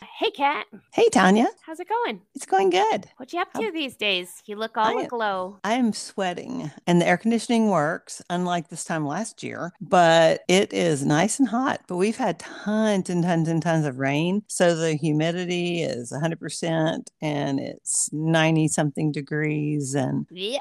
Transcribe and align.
Hey, 0.00 0.30
Kat. 0.30 0.66
Hey, 0.92 1.08
Tanya. 1.10 1.46
How's 1.62 1.80
it 1.80 1.88
going? 1.88 2.20
It's 2.34 2.46
going 2.46 2.70
good. 2.70 3.06
What 3.16 3.32
you 3.32 3.40
up 3.40 3.52
to 3.54 3.62
How... 3.62 3.70
these 3.70 3.96
days? 3.96 4.42
You 4.46 4.56
look 4.56 4.76
all 4.76 4.98
I, 4.98 5.02
aglow. 5.02 5.58
I'm 5.64 5.92
sweating, 5.92 6.70
and 6.86 7.00
the 7.00 7.06
air 7.06 7.16
conditioning 7.16 7.68
works, 7.68 8.22
unlike 8.30 8.68
this 8.68 8.84
time 8.84 9.06
last 9.06 9.42
year. 9.42 9.72
But 9.80 10.42
it 10.48 10.72
is 10.72 11.04
nice 11.04 11.38
and 11.38 11.48
hot. 11.48 11.82
But 11.88 11.96
we've 11.96 12.16
had 12.16 12.38
tons 12.38 13.10
and 13.10 13.24
tons 13.24 13.48
and 13.48 13.62
tons 13.62 13.86
of 13.86 13.98
rain, 13.98 14.42
so 14.46 14.76
the 14.76 14.94
humidity 14.94 15.82
is 15.82 16.12
100 16.12 16.38
percent, 16.38 17.10
and 17.20 17.58
it's 17.58 18.08
90 18.12 18.68
something 18.68 19.10
degrees, 19.10 19.94
and 19.94 20.26
yeah, 20.30 20.58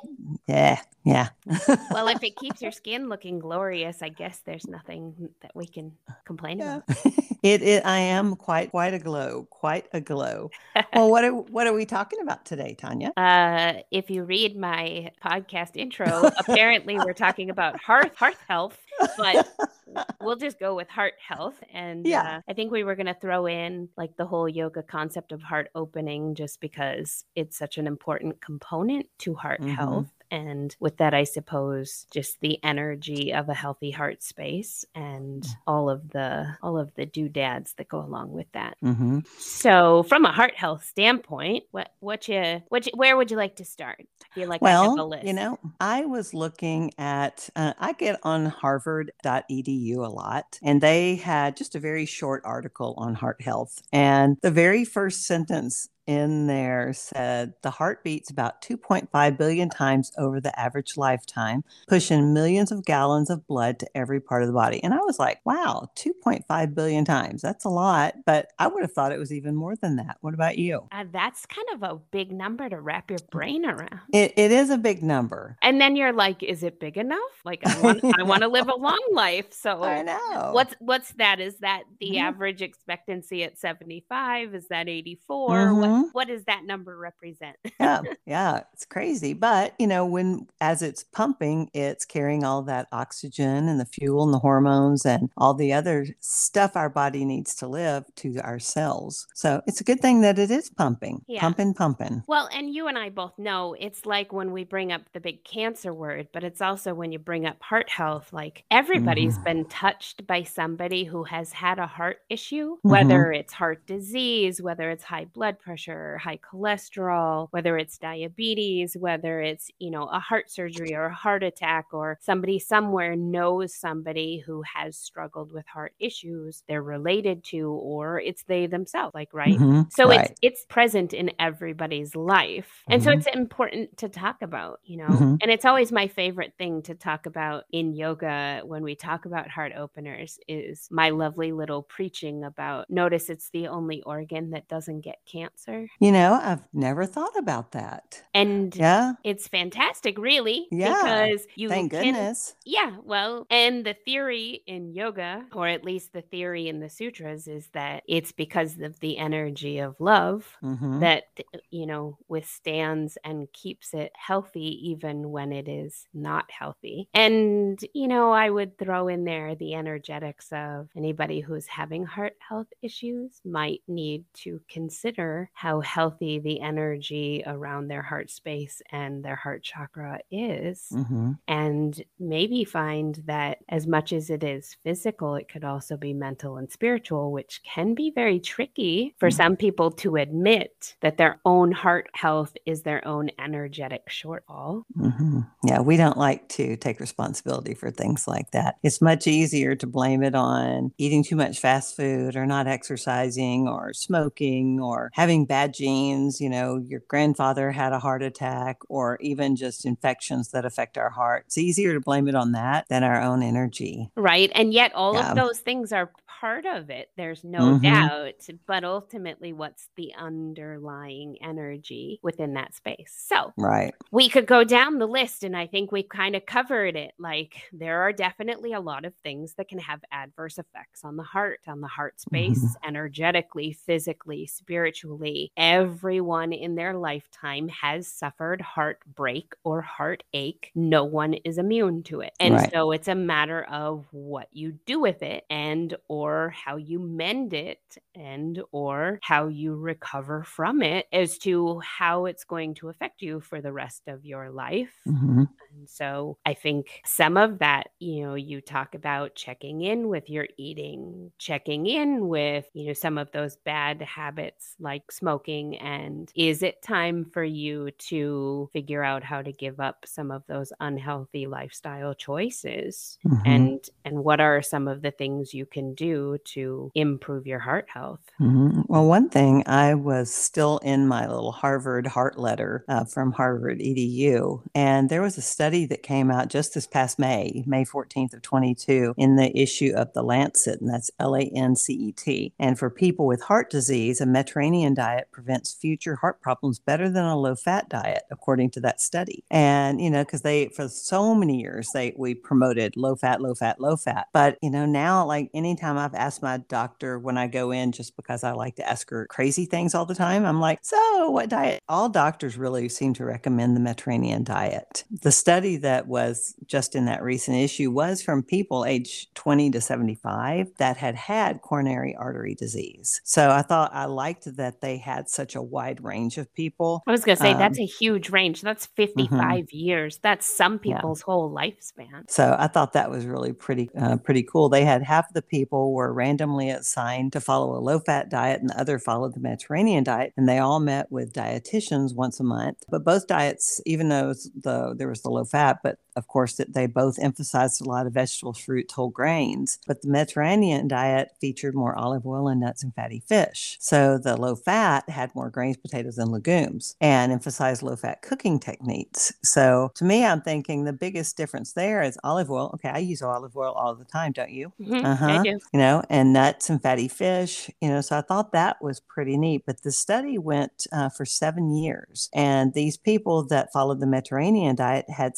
yeah, 0.48 0.80
yeah. 1.04 1.30
well, 1.90 2.10
if 2.10 2.22
it 2.22 2.36
keeps 2.36 2.62
your 2.62 2.72
skin 2.72 3.08
looking 3.08 3.40
glorious, 3.40 4.02
I 4.02 4.10
guess 4.10 4.40
there's 4.46 4.68
nothing 4.68 5.30
that 5.42 5.56
we 5.56 5.66
can 5.66 5.94
complain 6.26 6.60
yeah. 6.60 6.78
about. 6.78 6.98
it, 7.44 7.62
it, 7.62 7.86
I 7.86 8.00
am 8.00 8.36
quite, 8.36 8.72
quite 8.72 8.94
a 8.94 9.00
glow, 9.28 9.48
quite 9.50 9.88
a 9.94 10.02
glow. 10.02 10.50
well, 10.94 11.10
what 11.10 11.24
are, 11.24 11.32
what 11.34 11.68
are 11.68 11.74
we 11.74 11.86
talking 11.86 12.20
about 12.22 12.46
today, 12.46 12.76
Tanya? 12.78 13.12
Uh, 13.18 13.82
if 13.92 14.10
you 14.10 14.24
read 14.24 14.58
my 14.58 15.12
podcast 15.24 15.76
intro, 15.76 16.30
apparently 16.38 16.98
we're 16.98 17.14
talking 17.14 17.50
about 17.50 17.80
heart, 17.80 18.16
heart 18.16 18.38
health, 18.48 18.78
but 19.18 19.48
we'll 20.22 20.36
just 20.36 20.60
go 20.60 20.76
with 20.76 20.90
heart 20.90 21.14
health. 21.26 21.62
And 21.74 22.06
yeah, 22.06 22.38
uh, 22.38 22.42
I 22.50 22.54
think 22.54 22.72
we 22.72 22.84
were 22.84 22.96
going 22.96 23.08
to 23.08 23.18
throw 23.20 23.46
in 23.46 23.90
like 23.98 24.16
the 24.18 24.26
whole 24.26 24.48
yoga 24.48 24.84
concept 24.84 25.32
of 25.32 25.42
heart 25.42 25.70
opening 25.76 26.36
just 26.36 26.62
because 26.62 27.26
it's 27.36 27.58
such 27.58 27.78
an 27.78 27.88
important 27.88 28.42
component 28.42 29.08
to 29.20 29.34
heart 29.34 29.62
mm-hmm. 29.62 29.74
health 29.74 30.08
and 30.32 30.76
with 30.80 30.98
that 30.98 31.14
i 31.14 31.24
suppose 31.24 32.06
just 32.12 32.40
the 32.42 32.62
energy 32.64 33.34
of 33.34 33.50
a 33.50 33.54
healthy 33.54 33.92
heart 33.92 34.24
space 34.24 34.86
and 34.96 35.46
all 35.66 35.90
of 35.90 36.10
the 36.10 36.48
all 36.62 36.78
of 36.78 36.94
the 36.96 37.06
doodads 37.06 37.74
that 37.74 37.88
go 37.88 38.00
along 38.00 38.32
with 38.32 38.52
that. 38.54 38.78
Mm-hmm. 38.84 39.20
so 39.38 40.04
from 40.04 40.26
a 40.26 40.32
heart 40.32 40.56
health 40.56 40.86
standpoint 40.86 41.64
what 41.72 41.92
what 42.00 42.28
you 42.28 42.62
what 42.70 42.86
you, 42.86 42.92
where 42.96 43.18
would 43.18 43.32
you 43.32 43.38
like 43.38 43.56
to 43.58 43.66
start? 43.66 44.06
I 44.24 44.34
feel 44.34 44.50
like 44.50 44.62
well 44.62 45.14
you 45.24 45.34
know 45.34 45.60
i 45.80 46.06
was 46.06 46.34
looking 46.34 46.92
at 46.98 47.50
uh, 47.56 47.74
i 47.80 47.94
get 47.94 48.20
on 48.24 48.46
harvard.edu 48.46 49.98
a 49.98 50.10
lot 50.10 50.60
and 50.64 50.82
they 50.82 51.16
had 51.16 51.58
just 51.58 51.76
a 51.76 51.80
very 51.80 52.06
short 52.06 52.42
article 52.46 52.94
on 52.98 53.14
heart 53.14 53.42
health. 53.42 53.82
And 53.92 54.38
the 54.42 54.52
very 54.52 54.86
first 54.86 55.24
sentence 55.24 55.90
in 56.08 56.48
there 56.48 56.94
said 56.94 57.54
the 57.62 57.70
heart 57.70 58.04
beats 58.04 58.30
about 58.30 58.62
2.5 58.62 59.38
billion 59.38 59.70
times 59.70 60.12
over 60.18 60.40
the 60.40 60.58
average 60.60 60.98
lifetime, 60.98 61.64
pushing 61.88 62.34
millions 62.34 62.72
of 62.72 62.86
gallons 62.86 63.30
of 63.30 63.46
blood 63.46 63.80
to 63.80 63.98
every 63.98 64.20
part 64.20 64.42
of 64.42 64.48
the 64.48 64.54
body. 64.54 64.84
And 64.84 64.94
I 64.94 64.98
was 64.98 65.20
like, 65.20 65.40
wow, 65.46 65.90
2.5 65.96 66.74
billion 66.74 67.06
times. 67.06 67.42
That's 67.42 67.66
a 67.66 67.70
lot, 67.70 68.16
but 68.26 68.52
I 68.58 68.68
would 68.68 68.82
have 68.82 68.94
thought 68.94 69.12
it 69.12 69.20
was 69.20 69.34
even 69.34 69.56
more 69.56 69.76
than 69.76 69.98
that. 69.98 70.18
What 70.22 70.34
about 70.34 70.58
you? 70.58 70.88
Uh, 70.92 71.06
that's 71.12 71.46
kind 71.46 71.68
of 71.74 71.84
a 71.84 72.00
big 72.12 72.32
number 72.32 72.70
to 72.70 72.80
wrap 72.80 73.10
your 73.10 73.20
brain 73.32 73.66
around. 73.66 74.00
It, 74.14 74.34
it 74.38 74.52
is 74.52 74.70
a 74.70 74.78
big 74.78 75.04
number. 75.04 75.58
And 75.62 75.82
then 75.82 75.96
you're 75.96 76.14
like, 76.14 76.42
is 76.42 76.64
it 76.64 76.80
big 76.80 76.98
enough? 76.98 77.20
Like 77.44 77.66
I 77.66 77.80
want, 77.82 78.20
I 78.20 78.24
want 78.24 78.42
to 78.44 78.48
live 78.48 78.70
a 78.70 78.76
long 78.78 79.04
life. 79.12 79.52
So 79.52 79.84
I 79.84 80.02
know. 80.04 80.52
What's 80.54 80.76
what's 80.80 81.12
that? 81.14 81.40
Is 81.40 81.58
that 81.58 81.84
the 82.00 82.12
mm-hmm. 82.12 82.28
average 82.28 82.62
expectancy 82.62 83.44
at 83.44 83.58
75? 83.58 84.56
Is 84.56 84.68
that 84.70 84.88
84? 84.88 85.50
Mm-hmm. 85.50 85.80
What, 85.80 85.97
Mm-hmm. 85.98 86.10
what 86.12 86.28
does 86.28 86.44
that 86.46 86.66
number 86.66 86.98
represent? 86.98 87.58
yeah, 87.80 88.02
yeah, 88.26 88.62
it's 88.74 88.86
crazy. 88.86 89.34
But 89.34 89.74
you 89.80 89.88
know, 89.88 90.06
when 90.06 90.48
as 90.62 90.82
it's 90.82 91.04
pumping, 91.04 91.70
it's 91.74 92.06
carrying 92.06 92.44
all 92.44 92.62
that 92.64 92.88
oxygen 92.92 93.68
and 93.68 93.80
the 93.80 93.86
fuel 93.86 94.24
and 94.24 94.34
the 94.34 94.40
hormones 94.40 95.06
and 95.06 95.30
all 95.38 95.54
the 95.54 95.74
other 95.74 96.06
stuff 96.20 96.76
our 96.76 96.90
body 96.90 97.26
needs 97.26 97.56
to 97.56 97.68
live 97.68 98.04
to 98.18 98.38
our 98.42 98.60
cells. 98.60 99.28
So 99.34 99.62
it's 99.68 99.82
a 99.82 99.84
good 99.84 100.00
thing 100.00 100.22
that 100.22 100.40
it 100.40 100.52
is 100.52 100.70
pumping, 100.70 101.24
yeah. 101.28 101.42
pumping, 101.42 101.74
pumping. 101.74 102.24
Well, 102.28 102.50
and 102.54 102.74
you 102.74 102.88
and 102.88 102.98
I 102.98 103.10
both 103.10 103.38
know 103.38 103.76
it's 103.80 104.06
like 104.06 104.34
when 104.34 104.52
we 104.52 104.64
bring 104.64 104.92
up 104.92 105.02
the 105.14 105.20
big 105.20 105.44
cancer 105.44 105.94
word, 105.94 106.28
but 106.34 106.44
it's 106.44 106.62
also 106.62 106.94
when 106.94 107.12
you 107.12 107.20
bring 107.20 107.46
up 107.46 107.62
heart 107.62 107.90
health, 107.90 108.32
like 108.34 108.64
everybody's 108.72 109.38
mm. 109.38 109.44
been 109.44 109.66
touched 109.66 110.28
by 110.28 110.44
somebody 110.44 111.04
who 111.04 111.24
has 111.24 111.52
had 111.54 111.80
a 111.80 111.88
heart 111.88 112.18
issue, 112.30 112.76
mm-hmm. 112.78 112.90
whether 112.90 113.32
it's 113.32 113.54
heart 113.54 113.86
disease, 113.88 114.62
whether 114.62 114.90
it's 114.90 115.04
high 115.04 115.26
blood 115.26 115.60
pressure 115.60 115.87
pressure, 115.88 116.18
high 116.18 116.38
cholesterol, 116.38 117.48
whether 117.52 117.78
it's 117.78 117.98
diabetes, 117.98 118.96
whether 118.98 119.42
it's, 119.42 119.70
you 119.80 119.92
know, 119.92 120.04
a 120.06 120.20
heart 120.20 120.50
surgery 120.50 120.94
or 120.94 121.06
a 121.06 121.14
heart 121.14 121.44
attack, 121.44 121.88
or 121.92 122.18
somebody 122.22 122.60
somewhere 122.60 123.16
knows 123.16 123.74
somebody 123.74 124.44
who 124.46 124.64
has 124.76 124.98
struggled 124.98 125.52
with 125.52 125.66
heart 125.68 125.94
issues 126.00 126.64
they're 126.68 126.82
related 126.82 127.44
to, 127.44 127.70
or 127.70 128.20
it's 128.20 128.44
they 128.44 128.68
themselves, 128.68 129.14
like, 129.14 129.34
right? 129.34 129.58
Mm-hmm. 129.58 129.82
So 129.90 130.08
right. 130.08 130.30
it's 130.30 130.40
it's 130.42 130.66
present 130.66 131.14
in 131.14 131.32
everybody's 131.40 132.16
life. 132.16 132.84
And 132.90 133.02
mm-hmm. 133.02 133.12
so 133.12 133.18
it's 133.18 133.36
important 133.36 133.98
to 133.98 134.10
talk 134.10 134.42
about, 134.42 134.80
you 134.84 134.98
know, 134.98 135.08
mm-hmm. 135.08 135.36
and 135.42 135.52
it's 135.52 135.66
always 135.66 135.92
my 135.92 136.08
favorite 136.08 136.54
thing 136.58 136.82
to 136.84 136.96
talk 136.96 137.26
about 137.26 137.66
in 137.72 137.94
yoga 137.94 138.62
when 138.66 138.84
we 138.84 138.96
talk 138.96 139.26
about 139.26 139.50
heart 139.50 139.72
openers 139.78 140.40
is 140.48 140.88
my 140.92 141.10
lovely 141.10 141.52
little 141.52 141.84
preaching 141.84 142.44
about 142.44 142.90
notice 142.90 143.30
it's 143.30 143.50
the 143.50 143.68
only 143.68 144.02
organ 144.04 144.52
that 144.52 144.68
doesn't 144.68 145.02
get 145.02 145.18
cancer 145.26 145.77
you 146.00 146.12
know, 146.12 146.40
I've 146.42 146.64
never 146.74 147.06
thought 147.06 147.38
about 147.38 147.72
that. 147.72 148.22
And 148.34 148.76
yeah, 148.76 149.14
it's 149.24 149.48
fantastic, 149.48 150.18
really. 150.18 150.68
Yeah. 150.72 150.94
Because 150.94 151.48
you 151.56 151.70
thank 151.70 151.92
can, 151.92 152.04
goodness. 152.04 152.56
Yeah. 152.66 152.98
Well, 153.04 153.46
and 153.50 153.86
the 153.86 153.94
theory 153.94 154.64
in 154.68 154.94
yoga, 154.94 155.46
or 155.54 155.68
at 155.68 155.84
least 155.84 156.14
the 156.14 156.22
theory 156.22 156.68
in 156.68 156.80
the 156.80 156.90
sutras, 156.90 157.48
is 157.48 157.68
that 157.74 158.04
it's 158.08 158.32
because 158.32 158.78
of 158.80 159.00
the 159.00 159.18
energy 159.18 159.80
of 159.80 159.96
love 160.00 160.58
mm-hmm. 160.64 161.00
that, 161.00 161.24
you 161.70 161.86
know, 161.86 162.18
withstands 162.28 163.18
and 163.24 163.52
keeps 163.54 163.94
it 163.94 164.12
healthy 164.16 164.90
even 164.90 165.32
when 165.32 165.52
it 165.52 165.68
is 165.68 166.08
not 166.14 166.50
healthy. 166.50 167.08
And, 167.14 167.80
you 167.94 168.08
know, 168.08 168.32
I 168.32 168.50
would 168.50 168.78
throw 168.78 169.08
in 169.08 169.24
there 169.24 169.56
the 169.56 169.74
energetics 169.74 170.48
of 170.52 170.90
anybody 170.96 171.40
who's 171.40 171.68
having 171.68 172.06
heart 172.06 172.36
health 172.48 172.68
issues 172.82 173.42
might 173.46 173.82
need 173.88 174.26
to 174.34 174.62
consider 174.70 175.50
how 175.58 175.80
healthy 175.80 176.38
the 176.38 176.62
energy 176.62 177.42
around 177.48 177.88
their 177.88 178.04
heart 178.04 178.30
space 178.30 178.80
and 178.92 179.26
their 179.26 179.36
heart 179.36 179.64
chakra 179.64 180.20
is. 180.30 180.86
Mm-hmm. 180.94 181.32
And 181.48 182.04
maybe 182.20 182.64
find 182.64 183.16
that 183.26 183.58
as 183.68 183.88
much 183.88 184.14
as 184.14 184.30
it 184.30 184.44
is 184.44 184.78
physical, 184.84 185.34
it 185.34 185.50
could 185.50 185.64
also 185.64 185.98
be 185.98 186.14
mental 186.14 186.58
and 186.58 186.72
spiritual, 186.72 187.32
which 187.32 187.62
can 187.64 187.96
be 187.96 188.12
very 188.12 188.40
tricky 188.40 189.16
for 189.18 189.30
mm-hmm. 189.30 189.36
some 189.36 189.56
people 189.56 189.90
to 189.94 190.18
admit 190.18 190.96
that 191.02 191.18
their 191.18 191.40
own 191.44 191.72
heart 191.72 192.08
health 192.14 192.56
is 192.68 192.84
their 192.84 193.06
own 193.08 193.32
energetic 193.40 194.08
shortfall. 194.10 194.84
Mm-hmm. 194.96 195.40
Yeah, 195.64 195.80
we 195.80 195.98
don't 195.98 196.20
like 196.20 196.48
to 196.50 196.76
take 196.76 197.00
responsibility 197.00 197.74
for 197.74 197.90
things 197.90 198.28
like 198.28 198.52
that. 198.52 198.78
It's 198.84 199.02
much 199.02 199.26
easier 199.26 199.76
to 199.76 199.88
blame 199.88 200.22
it 200.22 200.36
on 200.36 200.92
eating 201.00 201.24
too 201.24 201.36
much 201.36 201.60
fast 201.60 201.96
food 201.96 202.36
or 202.36 202.46
not 202.46 202.68
exercising 202.68 203.68
or 203.68 203.92
smoking 203.94 204.80
or 204.80 205.10
having 205.16 205.47
bad 205.48 205.74
genes, 205.74 206.40
you 206.40 206.50
know, 206.50 206.78
your 206.78 207.02
grandfather 207.08 207.72
had 207.72 207.94
a 207.94 208.00
heart 208.00 208.22
attack, 208.22 208.78
or 208.90 209.18
even 209.22 209.56
just 209.56 209.86
infections 209.86 210.52
that 210.52 210.66
affect 210.66 210.98
our 210.98 211.10
heart. 211.10 211.46
It's 211.48 211.58
easier 211.58 211.94
to 211.94 212.00
blame 212.00 212.28
it 212.28 212.36
on 212.36 212.52
that 212.52 212.88
than 212.90 213.04
our 213.04 213.22
own 213.22 213.42
energy. 213.42 214.12
Right. 214.16 214.52
And 214.54 214.74
yet, 214.74 214.94
all 214.94 215.16
yeah. 215.16 215.30
of 215.30 215.36
those 215.36 215.60
things 215.60 215.92
are 215.92 216.12
part 216.40 216.66
of 216.66 216.90
it. 216.90 217.10
There's 217.18 217.44
no 217.44 217.60
mm-hmm. 217.60 217.84
doubt. 217.84 218.48
But 218.68 218.84
ultimately, 218.84 219.54
what's 219.54 219.90
the 219.96 220.14
underlying 220.16 221.38
energy 221.42 222.20
within 222.22 222.54
that 222.54 222.76
space? 222.76 223.14
So, 223.28 223.54
right. 223.58 223.94
We 224.12 224.30
could 224.30 224.46
go 224.46 224.64
down 224.64 225.00
the 225.00 225.08
list, 225.08 225.44
and 225.44 225.56
I 225.56 225.68
think 225.68 225.92
we've 225.92 226.10
kind 226.10 226.36
of 226.36 226.46
covered 226.46 226.96
it. 226.96 227.14
Like, 227.18 227.62
there 227.72 228.02
are 228.02 228.14
definitely 228.14 228.74
a 228.74 228.80
lot 228.80 229.06
of 229.06 229.16
things 229.16 229.54
that 229.56 229.68
can 229.68 229.80
have 229.80 230.02
adverse 230.12 230.58
effects 230.58 231.04
on 231.04 231.18
the 231.18 231.24
heart, 231.24 231.60
on 231.68 231.82
the 231.82 231.88
heart 231.88 232.20
space, 232.20 232.60
mm-hmm. 232.60 232.88
energetically, 232.88 233.74
physically, 233.74 234.46
spiritually. 234.48 235.52
Everyone 235.58 236.54
in 236.54 236.76
their 236.76 236.96
lifetime 236.96 237.68
has 237.70 238.08
suffered 238.08 238.62
heartbreak 238.62 239.54
or 239.64 239.82
heartache. 239.82 240.72
No 240.76 241.04
one 241.04 241.34
is 241.34 241.58
immune 241.58 242.04
to 242.04 242.22
it. 242.22 242.34
And 242.40 242.56
right. 242.56 242.72
so 242.72 242.92
it's 242.92 243.08
a 243.08 243.16
matter 243.16 243.64
of 243.64 244.06
what 244.12 244.48
you 244.52 244.74
do 244.86 245.00
with 245.00 245.24
it 245.24 245.44
and 245.50 245.96
or 246.08 246.27
or 246.28 246.50
how 246.50 246.76
you 246.76 247.00
mend 247.00 247.54
it 247.54 247.98
and 248.14 248.62
or 248.74 249.18
how 249.24 249.48
you 249.48 249.76
recover 249.76 250.44
from 250.44 250.82
it 250.82 251.06
as 251.14 251.38
to 251.38 251.80
how 251.80 252.26
it's 252.26 252.44
going 252.44 252.76
to 252.76 252.90
affect 252.90 253.22
you 253.22 253.40
for 253.40 253.62
the 253.62 253.72
rest 253.72 254.04
of 254.08 254.26
your 254.26 254.50
life. 254.50 254.94
Mm-hmm. 255.08 255.44
And 255.78 255.90
so 255.90 256.38
I 256.46 256.54
think 256.54 257.02
some 257.06 257.38
of 257.38 257.60
that, 257.60 257.90
you 258.00 258.24
know, 258.26 258.36
you 258.36 258.62
talk 258.62 258.96
about 258.96 259.36
checking 259.36 259.82
in 259.82 260.08
with 260.08 260.30
your 260.30 260.48
eating, 260.58 261.32
checking 261.38 261.86
in 261.86 262.28
with, 262.28 262.66
you 262.74 262.88
know, 262.88 262.94
some 262.94 263.18
of 263.18 263.32
those 263.32 263.58
bad 263.58 264.02
habits 264.02 264.76
like 264.80 265.12
smoking. 265.12 265.78
And 265.78 266.32
is 266.36 266.64
it 266.64 266.82
time 266.82 267.26
for 267.26 267.44
you 267.44 267.92
to 268.10 268.70
figure 268.74 269.04
out 269.04 269.24
how 269.24 269.42
to 269.42 269.52
give 269.54 269.80
up 269.80 270.06
some 270.06 270.32
of 270.32 270.44
those 270.48 270.74
unhealthy 270.80 271.46
lifestyle 271.48 272.14
choices? 272.16 273.18
Mhm. 273.26 273.42
And 273.46 273.90
and 274.04 274.24
what 274.24 274.40
are 274.40 274.62
some 274.62 274.88
of 274.88 275.02
the 275.02 275.12
things 275.12 275.54
you 275.54 275.66
can 275.66 275.94
do 275.94 276.38
to 276.46 276.92
improve 276.96 277.46
your 277.46 277.60
heart 277.60 277.88
health? 277.90 278.22
Mhm. 278.40 278.86
Well, 278.88 279.08
one 279.08 279.30
thing 279.30 279.64
I 279.66 279.96
was 279.96 280.32
still 280.32 280.78
in 280.80 281.08
my 281.08 281.28
little 281.28 281.52
Harvard 281.52 282.06
heart 282.06 282.38
letter 282.38 282.86
uh, 282.88 283.04
from 283.06 283.32
Harvard 283.32 283.80
EDU, 283.82 284.62
and 284.76 285.10
there 285.10 285.24
was 285.24 285.38
a 285.40 285.42
study 285.42 285.67
that 285.68 286.04
came 286.04 286.32
out 286.32 286.50
just 286.50 286.74
this 286.74 286.88
past 286.88 287.20
May, 287.20 287.64
May 287.66 287.84
14th 287.84 288.34
of 288.34 288.42
22, 288.42 289.14
in 289.18 289.36
the 289.36 289.56
issue 289.58 289.94
of 289.96 290.14
the 290.14 290.24
Lancet, 290.24 290.82
and 290.82 290.90
that's 290.90 291.12
L 291.20 291.36
A 291.36 291.42
N 291.42 291.76
C 291.76 291.94
E 291.94 292.12
T. 292.12 292.54
And 292.60 292.80
for 292.80 292.90
people 292.90 293.26
with 293.26 293.42
heart 293.44 293.70
disease, 293.70 294.22
a 294.22 294.26
Mediterranean 294.26 294.94
diet 294.94 295.28
prevents 295.32 295.74
future 295.74 296.16
heart 296.16 296.42
problems 296.42 296.80
better 296.80 297.10
than 297.10 297.26
a 297.26 297.38
low-fat 297.38 297.90
diet, 297.90 298.24
according 298.32 298.72
to 298.72 298.80
that 298.82 299.02
study. 299.02 299.44
And 299.52 300.02
you 300.02 300.10
know, 300.10 300.24
because 300.24 300.42
they 300.42 300.70
for 300.70 300.88
so 300.88 301.36
many 301.36 301.60
years 301.60 301.90
they 301.94 302.14
we 302.18 302.34
promoted 302.34 302.96
low 302.96 303.16
fat, 303.16 303.42
low 303.42 303.54
fat, 303.54 303.80
low 303.80 303.98
fat, 303.98 304.28
but 304.34 304.58
you 304.62 304.70
know 304.70 304.86
now 304.86 305.26
like 305.26 305.50
anytime 305.54 305.98
I've 305.98 306.16
asked 306.16 306.42
my 306.42 306.58
doctor 306.58 307.20
when 307.20 307.38
I 307.38 307.48
go 307.48 307.72
in, 307.72 307.92
just 307.92 308.16
because 308.16 308.44
I 308.44 308.52
like 308.52 308.76
to 308.78 308.90
ask 308.90 309.10
her 309.10 309.26
crazy 309.28 309.66
things 309.66 309.94
all 309.94 310.06
the 310.06 310.16
time, 310.16 310.46
I'm 310.46 310.60
like, 310.60 310.80
so 310.82 311.30
what 311.30 311.50
diet? 311.50 311.82
All 311.90 312.10
doctors 312.10 312.58
really 312.58 312.90
seem 312.90 313.14
to 313.16 313.26
recommend 313.26 313.76
the 313.76 313.80
Mediterranean 313.80 314.44
diet. 314.44 315.04
The 315.12 315.32
study 315.32 315.57
that 315.58 316.08
was 316.08 316.56
just 316.68 316.96
in 316.96 317.06
that 317.06 317.24
recent 317.24 317.58
issue 317.58 317.90
was 317.92 318.22
from 318.22 318.44
people 318.44 318.86
aged 318.86 319.34
20 319.36 319.72
to 319.72 319.82
75 319.82 320.70
that 320.78 320.98
had 320.98 321.16
had 321.16 321.62
coronary 321.62 322.16
artery 322.16 322.54
disease. 322.56 323.22
So 323.24 323.50
I 323.50 323.62
thought 323.64 323.92
I 323.94 324.06
liked 324.06 324.56
that 324.58 324.82
they 324.82 324.98
had 324.98 325.30
such 325.30 325.56
a 325.56 325.62
wide 325.62 326.04
range 326.04 326.38
of 326.38 326.54
people. 326.54 327.04
I 327.08 327.12
was 327.12 327.24
going 327.26 327.36
to 327.38 327.42
say 327.42 327.52
Um, 327.54 327.60
that's 327.60 327.80
a 327.80 327.86
huge 327.86 328.30
range. 328.30 328.62
That's 328.62 328.86
55 328.96 329.72
years. 329.72 330.20
That's 330.22 330.46
some 330.46 330.80
Yeah. 330.84 330.96
people's 330.98 331.22
whole 331.22 331.50
lifespan. 331.52 332.30
So 332.30 332.56
I 332.58 332.68
thought 332.68 332.94
that 332.94 333.10
was 333.10 333.26
really 333.26 333.54
pretty 333.54 333.90
uh, 334.00 334.18
pretty 334.18 334.44
cool. 334.44 334.70
They 334.70 334.86
had 334.86 335.02
half 335.04 335.34
the 335.34 335.42
people 335.42 335.94
were 335.94 336.14
randomly 336.14 336.70
assigned 336.70 337.34
to 337.34 337.42
follow 337.42 337.76
a 337.76 337.82
low 337.82 338.00
fat 338.00 338.30
diet, 338.30 338.62
and 338.62 338.70
the 338.70 338.80
other 338.80 339.00
followed 339.00 339.34
the 339.34 339.40
Mediterranean 339.40 340.04
diet, 340.04 340.34
and 340.38 340.48
they 340.48 340.60
all 340.60 340.80
met 340.80 341.12
with 341.12 341.34
dietitians 341.34 342.14
once 342.16 342.40
a 342.40 342.44
month. 342.44 342.78
But 342.90 343.04
both 343.04 343.28
diets, 343.28 343.82
even 343.86 344.10
though 344.10 344.34
the 344.62 344.94
there 344.96 345.08
was 345.08 345.22
the 345.22 345.30
low 345.30 345.46
fat, 345.48 345.80
but 345.84 345.98
of 346.18 346.28
course 346.28 346.56
that 346.58 346.74
they 346.74 346.88
both 346.88 347.20
emphasized 347.20 347.82
a 347.82 347.86
lot 347.90 348.08
of 348.08 348.14
vegetables, 348.14 348.60
fruits, 348.60 348.94
whole 348.96 349.12
grains. 349.12 349.80
But 349.88 350.02
the 350.04 350.10
Mediterranean 350.10 350.90
diet 350.90 351.32
featured 351.42 351.76
more 351.76 351.98
olive 351.98 352.28
oil 352.28 352.50
and 352.50 352.62
nuts 352.62 352.84
and 352.84 352.96
fatty 352.96 353.22
fish. 353.28 353.78
So 353.80 354.18
the 354.20 354.38
low 354.38 354.56
fat 354.56 355.10
had 355.10 355.36
more 355.36 355.50
grains, 355.52 355.78
potatoes, 355.78 356.18
and 356.18 356.32
legumes, 356.32 356.96
and 357.02 357.32
emphasized 357.32 357.84
low 357.84 357.96
fat 357.96 358.22
cooking 358.24 358.60
techniques. 358.60 359.34
So 359.44 359.92
to 359.96 360.06
me, 360.06 360.26
I'm 360.26 360.42
thinking 360.42 360.84
the 360.86 360.94
biggest 360.94 361.38
difference 361.38 361.74
there 361.74 362.02
is 362.04 362.20
olive 362.24 362.52
oil. 362.52 362.72
Okay, 362.76 362.90
I 362.90 363.00
use 363.00 363.22
olive 363.22 363.56
oil 363.56 363.74
all 363.74 363.96
the 363.96 364.06
time, 364.06 364.34
don't 364.34 364.52
you? 364.52 364.74
Mhm, 364.82 365.06
Uh-huh. 365.06 365.44
do. 365.44 365.60
You 365.74 365.80
know, 365.80 366.04
and 366.10 366.34
nuts 366.34 366.70
and 366.70 366.82
fatty 366.82 367.08
fish, 367.08 367.70
you 367.82 367.90
know, 367.90 368.02
so 368.02 368.18
I 368.18 368.22
thought 368.22 368.52
that 368.54 368.82
was 368.82 369.00
pretty 369.02 369.38
neat. 369.38 369.64
But 369.66 369.84
the 369.84 369.92
study 369.92 370.38
went 370.38 370.88
uh, 370.92 371.10
for 371.10 371.26
seven 371.26 371.72
years, 371.76 372.30
and 372.34 372.74
these 372.74 372.98
people 372.98 373.44
that 373.48 373.72
followed 373.74 374.00
the 374.00 374.08
Mediterranean 374.08 374.76
diet 374.76 375.10
had 375.10 375.38